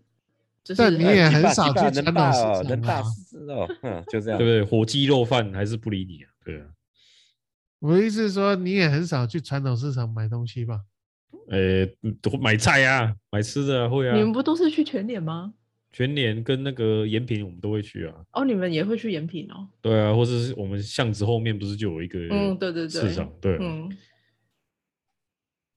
[0.76, 3.00] 但你也很少去传统市场，能大
[3.48, 4.62] 哦，嗯，就这样，对不对？
[4.62, 6.66] 火鸡肉饭还是不理你啊，对啊。
[7.80, 10.82] 我的意思是说，你也很少去传统市场买东西吧？
[11.50, 11.84] 呃，
[12.40, 14.14] 买菜啊，买吃的会啊。
[14.16, 15.54] 你们不都是去全联吗？
[15.94, 18.26] 全年跟那个延平，我们都会去啊。
[18.32, 19.68] 哦，你们也会去延平哦？
[19.80, 23.56] 对啊，或者是我们巷子后面不是就有一个嗯，对对对，市场对。
[23.60, 23.88] 嗯。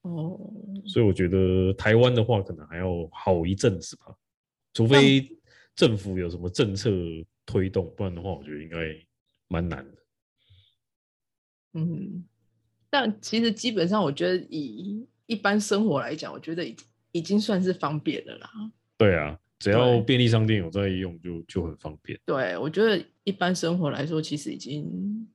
[0.01, 0.39] 哦，
[0.87, 4.05] 所以我觉得台湾的话，可能还要好一阵子吧，
[4.73, 5.29] 除非
[5.75, 6.89] 政府有什么政策
[7.45, 8.77] 推动，不然的话，我觉得应该
[9.47, 9.97] 蛮难的。
[11.73, 12.25] 嗯，
[12.89, 16.75] 但其实基本上，我觉得以一般生活来讲，我觉得已
[17.11, 18.49] 已经算是方便的啦。
[18.97, 22.19] 对啊，只要便利商店有在用，就就很方便。
[22.25, 25.27] 对，我觉得一般生活来说，其实已经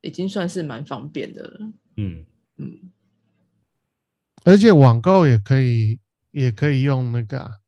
[0.00, 1.72] 已经算是蛮方便的了。
[1.96, 2.24] 嗯，
[2.56, 2.90] 嗯，
[4.44, 6.00] 而且网购也可以，
[6.30, 7.58] 也可以用那个啊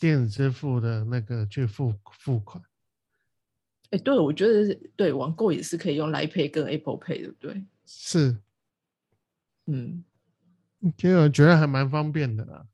[0.00, 2.62] 电子支付的那个去付付款。
[3.90, 7.64] 哎，对，我觉得是对网购也是可以用来 Pay 跟 Apple Pay，对不对？
[7.84, 8.38] 是，
[9.66, 10.04] 嗯
[10.96, 12.66] 其实我觉得还蛮方便的啦。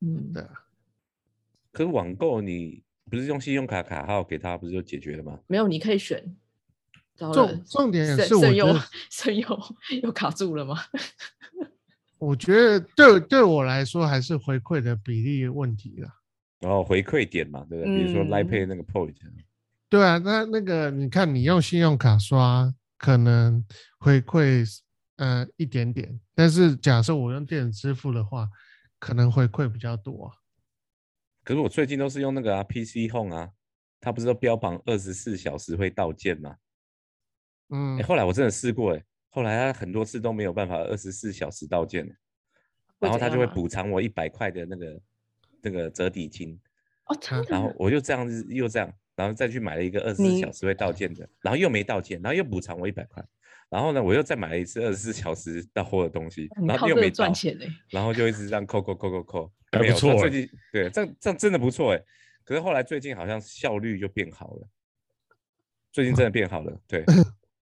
[0.00, 0.63] 嗯，对啊，
[1.74, 5.38] 可是网购你不是用信用卡卡号给他，不是就解决了吗？
[5.48, 6.34] 没有，你可以选。
[7.16, 9.60] 重重点是我觉得，肾又
[10.02, 10.76] 又卡住了吗？
[12.18, 16.12] 我觉得对对我来说还是回馈的比例问题啦。
[16.60, 17.96] 然后回馈点嘛，对不对？
[17.96, 19.14] 比如说 Line 嗯 Pay 那个 point，
[19.88, 23.64] 对啊，那那个你看，你用信用卡刷可能
[23.98, 24.64] 回馈
[25.16, 28.48] 呃一点点，但是假设我用电子支付的话，
[28.98, 30.32] 可能回馈比较多啊。
[31.44, 33.50] 可是我最近都是用那个啊 PC Home 啊，
[34.00, 36.56] 它不是都标榜二十四小时会到件吗？
[37.68, 37.98] 嗯。
[37.98, 42.04] 哎，，后来我真的试过，哎，后来它很多次都没有办法二十四小时到件，
[42.98, 45.00] 然后它就会补偿我一百块的那个
[45.62, 46.58] 那个折抵金，
[47.06, 53.22] 哦，真的然后我就这样子又这样，然后再去买了一个二十四小时会到件的，然后又没到件，然后又补偿我一百块，
[53.68, 60.18] 然后呢我又再买了一次二十四小时到货的东西，然后又没赚，钱呢、然后就一直这样扣扣扣扣扣，还不错欸。
[60.18, 62.02] 最近对这样这样真的不错哎，
[62.44, 64.68] 可是后来最近好像效率就变好了，
[65.92, 67.04] 最近真的变好了，对。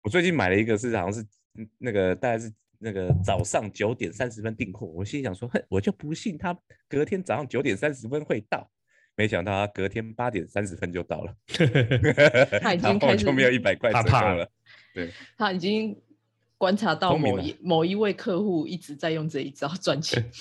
[0.01, 1.21] 我最近买了一个是好像是
[1.55, 6.57] 嗯那个大概是那个早上九点三十分订货，我心里想说，哼，我就不信他
[6.87, 8.71] 隔天早上九点三十分会到，
[9.15, 11.35] 没想到他隔天八点三十分就到了，
[12.61, 14.49] 他已经开就没有一百块折怕怕扣了，
[14.93, 16.01] 对，他已经
[16.57, 20.23] 观察到某一某一位客户一直在用这一招赚钱。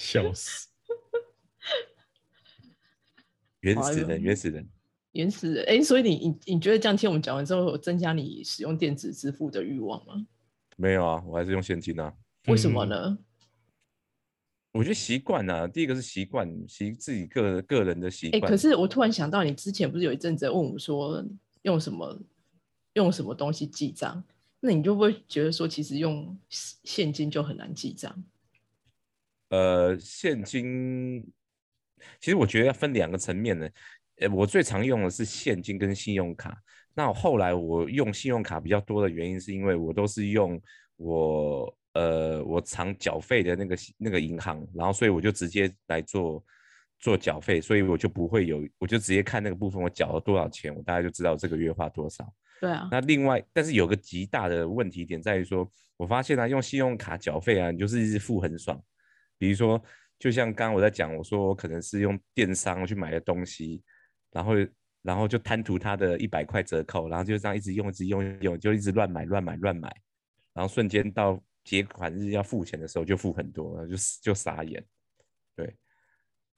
[0.00, 0.68] 笑死！
[3.60, 4.66] 原始人原始人。
[5.12, 10.26] 原始人，哎，所以你你你觉得这样听我们讲完之后，有增加你使用电子支付的欲望吗？
[10.76, 12.14] 没有啊，我还是用现金啊。
[12.46, 13.18] 为什么嗯呢？
[14.72, 18.50] 我觉得习惯啊，第一个是习惯，习自己个个人的习哎、惯。
[18.50, 21.22] 可是我突然想到，你之前不是有一阵子问我说
[21.62, 22.18] 用什么
[22.94, 24.24] 用什么东西记账？
[24.60, 28.24] 那你就不会觉得说，其实用现金就很难记账？
[29.50, 31.22] 呃，现金，
[32.18, 33.68] 其实我觉得要分两个层面呢。
[34.16, 36.56] 呃，我最常用的是现金跟信用卡。
[36.94, 40.60] 那后来我用信用卡比较多的原因，是因为我都是用
[40.96, 46.44] 我呃我常缴费的那个那个银行，然后所以我就直接来做
[46.98, 52.30] 做缴费，所以我就不会有，我就直接看那个部分我缴了多少钱，我大概就知道这个月花多少。
[52.60, 58.78] 对啊，那另外，但是有个极大的问题点在于说，我发现啊，用信用卡缴费啊，你就是一直付很爽。
[59.40, 59.82] 比如说，
[60.18, 63.82] 就像刚刚我在讲，我说我可能是用电商去买的东西，
[64.30, 64.52] 然后
[65.00, 69.90] 然后就贪图它的一百块折扣，然后就这样一直用，一直用，用就一直乱买，乱买，乱买，
[70.52, 74.84] 然后瞬间到结款日要付钱的时候就付很多，然后就就傻眼。
[75.56, 75.74] 对，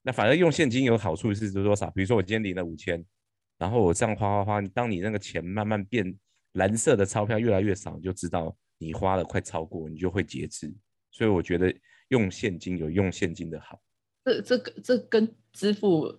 [0.01, 1.89] 那反而用现金有好处是多少？
[1.91, 3.01] 比如说我今天领了五千，
[3.57, 6.13] 然后我这样花花花，当你那个钱慢慢变
[6.51, 10.69] 蓝色的钞票越来越少，你就知道你花了快超过，你就会节制。
[11.11, 11.73] 所以我觉得
[12.13, 13.81] 用现金有用现金的好。
[14.23, 16.15] 这这个这跟支付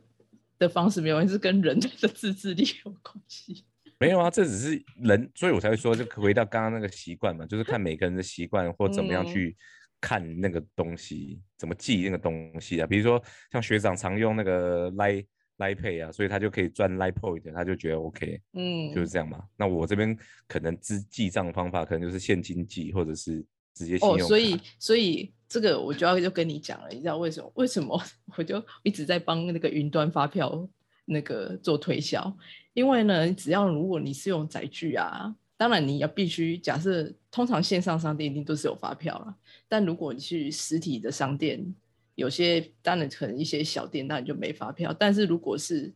[0.59, 3.65] 的方式没有关系，是跟人的自制力有关系。
[4.01, 9.57] 没有啊，这只是人，所以我才会说，就回到刚刚那个习惯嘛，就是看每个人的习惯或怎么样嗯去
[10.01, 12.87] 看那个东西，怎么记那个东西啊。
[12.87, 13.23] 比如说
[13.53, 15.25] 像学长常用那个 Line
[15.59, 19.43] Line Pay 啊，所以他就可以赚 Line Point，他就觉得 OK，嗯，就是这样嘛。
[19.57, 20.15] 那我这边
[20.49, 23.43] 可能记记账方法可能就是现金记，或者是
[23.75, 24.19] 直接信哦。
[24.19, 27.53] 所以所以这个我就要就跟你讲了，你知道为什么？
[27.55, 28.03] 为什么
[28.37, 30.69] 我就一直在帮那个云端发票
[31.05, 32.37] 那个做推销？
[32.73, 39.37] 因为呢，只要如果你是用载具啊，当然你要必须假设，通常线上商店一定都是有发票了，
[39.69, 41.75] 但如果你去实体的商店，
[42.17, 45.95] 有些当然可能一些小店当然就没发票，但是如果是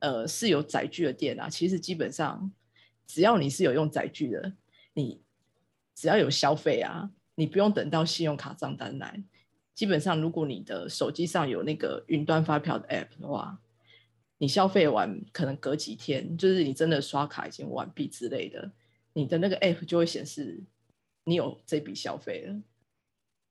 [0.00, 2.52] 呃是有载具的店啊，其实基本上
[3.06, 4.52] 只要你是有用载具的，
[4.92, 5.20] 你
[5.94, 9.22] 只要有消费啊，你不用等到信用卡账单来。
[9.74, 13.60] 基本上，如果你的手机上有那个云端发票的 app 的话，
[14.38, 18.70] 你消费完可能隔几天，就是你真的刷卡已经完毕之类的，
[19.12, 20.62] 你的那个 app 就会显示
[21.24, 22.60] 你有这笔消费了。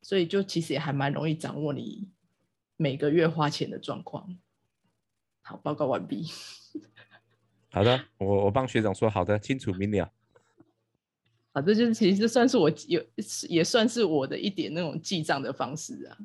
[0.01, 2.09] 所以就其实也还蛮容易掌握你
[2.77, 4.37] 每个月花钱的状况。
[5.41, 6.25] 好，报告完毕。
[7.71, 10.11] 好的，我我帮学长说好的，清楚明了。
[11.53, 13.01] 好，这就是其实算是我有
[13.47, 16.17] 也算是我的一点那种记账的方式啊。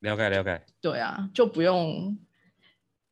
[0.00, 0.60] 了解了解。
[0.80, 2.18] 对啊，就不用，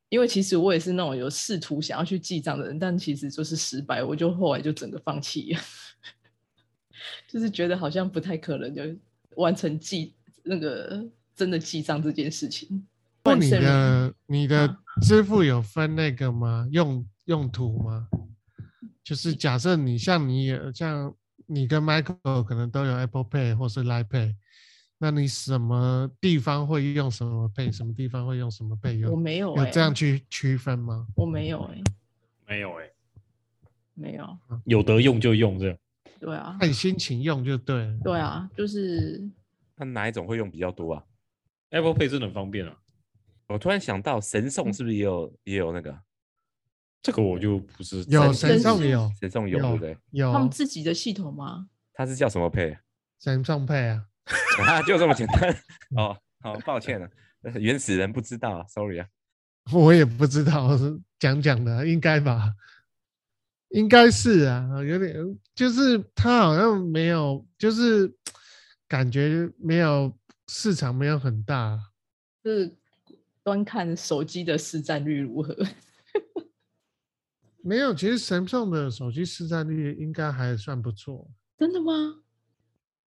[0.09, 5.59] 因为其实我也是那种有试图想要去记账的人，但其实就是失败，我就后来就整个放弃了，
[7.29, 8.83] 就是觉得好像不太可能就
[9.37, 10.13] 完成记
[10.43, 12.85] 那个真的记账这件事情。
[13.23, 16.67] 那你的你的支付有分那个吗？
[16.71, 18.09] 用用途吗？
[19.03, 21.15] 就是假设你像你像
[21.53, 24.33] 你跟 Michael 可能都有 Apple Pay 或是 Line Pay，
[24.97, 28.95] 那你什么地方会用什么 Pay，什么地方会用什么 Pay？
[28.99, 31.05] 有我没有有这样去区分吗？
[31.13, 31.81] 我没有哎，
[32.47, 32.89] 没有哎，
[33.93, 35.77] 没有，有得用就用这样。
[36.21, 37.93] 对啊，看心情用就对。
[38.01, 39.21] 对啊，就是
[39.75, 41.03] 那哪一种会用比较多啊
[41.71, 42.77] ？Apple Pay 真的很方便啊。
[43.47, 45.99] 我突然想到，神送是不是也有也有那个？
[47.01, 49.97] 这个我就不是有神送有神送有对不对？
[50.11, 51.67] 有他们自己的系统吗？
[51.93, 52.77] 它是叫什么配？
[53.19, 54.05] 神送配啊，
[54.67, 55.49] 啊，就这么简单。
[55.97, 57.09] 哦，好，抱歉了，
[57.59, 59.07] 原始人不知道，sorry 啊。
[59.71, 62.53] 我也不知道，是讲讲的，应该吧？
[63.69, 65.15] 应该是啊，有点
[65.55, 68.13] 就是他好像没有，就是
[68.87, 70.15] 感觉没有
[70.47, 71.79] 市场没有很大，
[72.43, 72.77] 是。
[73.43, 75.57] 端看手机的市占率如何？
[77.63, 81.29] 没有，其实神送的手机市占率应该还算不错。
[81.57, 82.23] 真的吗？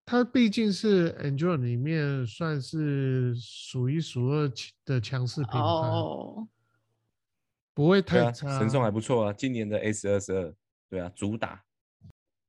[0.07, 4.53] 它毕竟是 Android 里面算是数一数二
[4.85, 6.47] 的强势品牌，哦，
[7.73, 8.59] 不会太差。
[8.59, 10.55] 神送还不错啊，今年的 S 二十二，
[10.91, 11.65] 对啊，主打。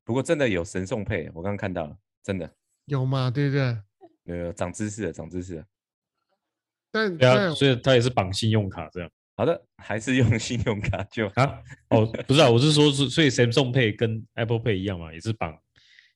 [0.04, 2.54] 不过真的有神送配，我刚刚看到了，真的
[2.86, 3.32] 有吗？
[3.32, 3.78] 对不对？
[4.26, 5.66] 呃，长知识了，长知识了。
[6.92, 9.10] 但对啊，所以它也是绑信用卡这样。
[9.38, 11.60] 好的，还是用信用卡就啊？
[11.90, 15.58] 哦，不是啊，我是说，是所以 Samsung Pay 跟 Apple Pay 一样嘛，也是绑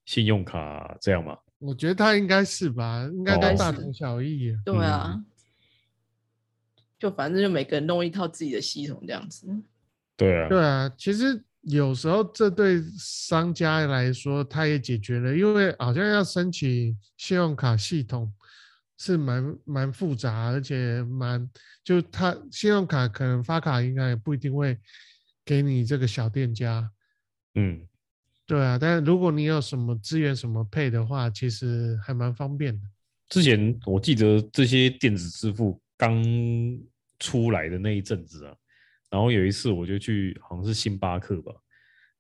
[0.06, 1.38] 信用卡这样嘛？
[1.58, 4.56] 我觉得它应该是吧，应该都大同小异。
[4.64, 5.22] 对啊，
[6.98, 9.48] 就反正就每个人弄一套自己的系统这样子。
[10.16, 18.32] 对啊，对啊，其实有时候这对商家来说，他也解决了，因为好像要申请信用卡系统。
[19.00, 21.50] 是蛮蛮复杂，而且蛮
[21.86, 24.78] 就他信用卡可能发卡应该也不一定会
[25.46, 26.92] 给你这个小店家，
[27.56, 27.88] 嗯，
[28.46, 32.86] 对啊，但是如果你有什么资源什么配的话，其实还蛮方便的。
[33.30, 36.22] 之前我记得这些电子支付刚
[37.20, 38.54] 出来的那一阵子啊，
[39.10, 41.54] 然后有一次我就去好像是星巴克吧，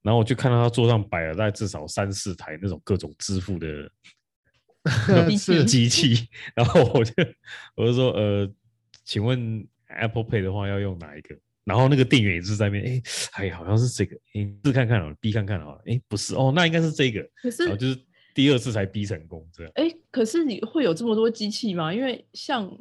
[0.02, 3.68] 然后我就看到他桌上摆了大概至少三四台那种各种支付的。
[5.38, 7.14] 是机器，然后我就
[7.76, 8.50] 我就说，呃，
[9.04, 11.36] 请问 Apple Pay 的话要用哪一个？
[11.66, 13.02] 然后那个店员也是在那边，哎，
[13.34, 17.22] 哎，好像是这个，哎，试看看哦，B 看看哦，哎，不是哦，那应该是这个。
[17.36, 18.00] 可是就是
[18.34, 19.72] 第二次才 B 成功这样。
[19.76, 21.94] 哎，可是你会有这么多机器吗？
[21.94, 22.76] 因为像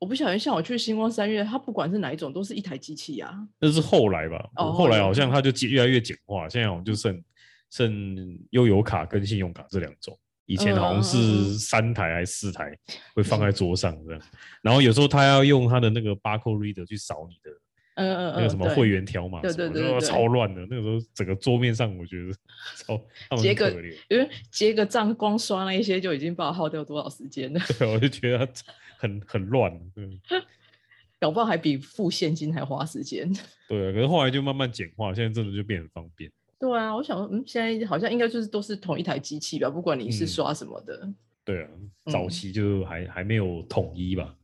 [0.00, 3.32] 我不晓得，像我去星光三月，它不管是哪一种，都是一台机器啊。
[3.60, 4.50] 那是后来吧？
[4.56, 7.22] 哦，后来好像它就越来越简化，现在好像就剩
[7.70, 10.18] 剩悠游卡跟信用卡这两种。
[10.48, 12.74] 以前好像是三台还是四台
[13.14, 14.22] 会放在桌上这样，
[14.62, 17.50] 然后有时候他要用他的那个 barcode reader 去扫你的，
[17.96, 20.66] 嗯嗯那个什么会员条码，对对对，超乱的。
[20.70, 22.32] 那个时候整个桌面上我觉得
[22.76, 23.70] 超结个，
[24.08, 27.60] 因为结个账光刷那一些就已经不知道耗掉多少时间了。
[27.78, 28.48] 对，我就觉得
[28.96, 30.18] 很很乱，嗯，
[31.20, 33.30] 搞不好还比付现金还花时间。
[33.68, 36.30] 对，可是后来就慢慢简化，现在真的就变很方便。
[36.58, 41.12] 对啊，我想说，嗯，现在好像应该就是都是同一台机器吧，不管你是刷什么的。
[41.44, 41.70] 对啊，
[42.06, 44.36] 早期就还还没有统一吧。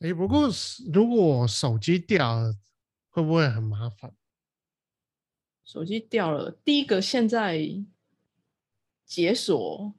[0.00, 0.48] 哎，不过
[0.92, 2.54] 如果手机掉了，
[3.10, 4.12] 会不会很麻烦？
[5.64, 7.60] 手机掉了，第一个现在
[9.04, 9.94] 解锁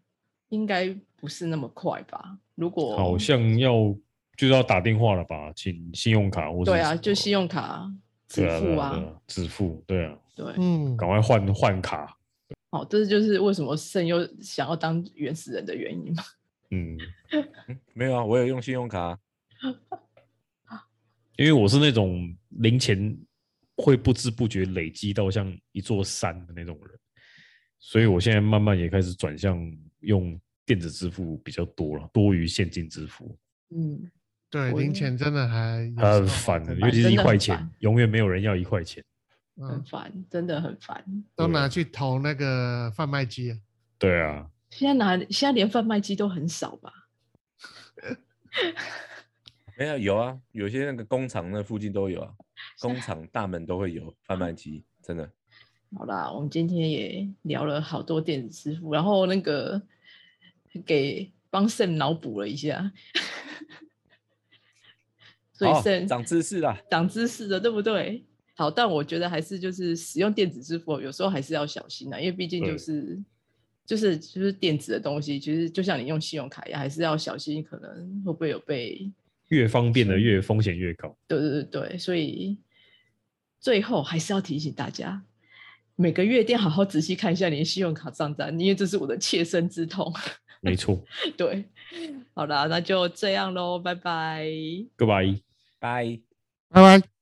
[0.49, 2.39] 应该不是那么快吧？
[2.55, 3.74] 如果好像要
[4.36, 7.89] 就要打电话了吧，请信用卡或者对啊，就信用卡
[8.28, 10.18] 支付啊，支付对啊。
[10.40, 12.18] 对，嗯，赶快换换卡。
[12.72, 16.24] 好，这就是为什么圣优想要当原始人的原因吗？
[16.72, 16.98] 嗯，
[17.94, 19.20] 没有啊，我有用信用卡。
[21.36, 23.18] 因为我是那种零钱
[23.76, 26.98] 会不知不觉累积到像一座山的那种人，
[27.80, 29.60] 所以我现在慢慢也开始转向
[30.00, 33.38] 用电子支付比较多了，多于现金支付。
[33.76, 34.10] 嗯，
[34.50, 39.04] 对，零钱真的还很烦的，尤其是一块钱，永远没有人要一块钱。
[39.68, 41.03] 很烦，真的很烦，
[41.36, 43.51] 都拿去投那个贩卖机。
[43.51, 43.57] 啊
[43.97, 46.93] 对啊，现在拿现在连贩卖机都很少吧？
[49.78, 52.34] 没有有啊，有些那个工厂那附近都有啊，
[52.80, 55.30] 工厂大门都会有贩卖机，真的。
[55.97, 59.82] 好啦，我们今天也聊了好多电子支付，然后那个
[60.86, 62.91] 给帮肾脑补了一下，
[65.51, 66.78] 所以好肾长知识啦。
[66.89, 68.24] 长知识了，对不对？
[68.60, 73.24] 好，但我觉得还是就是使用电子支付，有时候还是要小心的，因为毕竟就对是
[73.86, 79.10] 就是就是电子的东西，其实就像你用信用卡一样，还是要小心，可能会不会有被
[79.47, 81.18] 越方便的越风险越高。
[81.26, 82.57] 对对对对，所以
[83.62, 85.24] 最后还是要提醒大家，
[85.95, 90.14] 每个月一定要好好仔细看一下你的信用卡账单，因为这是我的切身之痛。
[90.60, 91.01] 没错
[91.38, 91.64] 对，
[92.34, 94.43] 好啦，那就这样喽，拜拜。
[94.97, 95.39] ，Goodbye。
[95.80, 96.20] 拜。
[96.68, 97.18] 拜拜。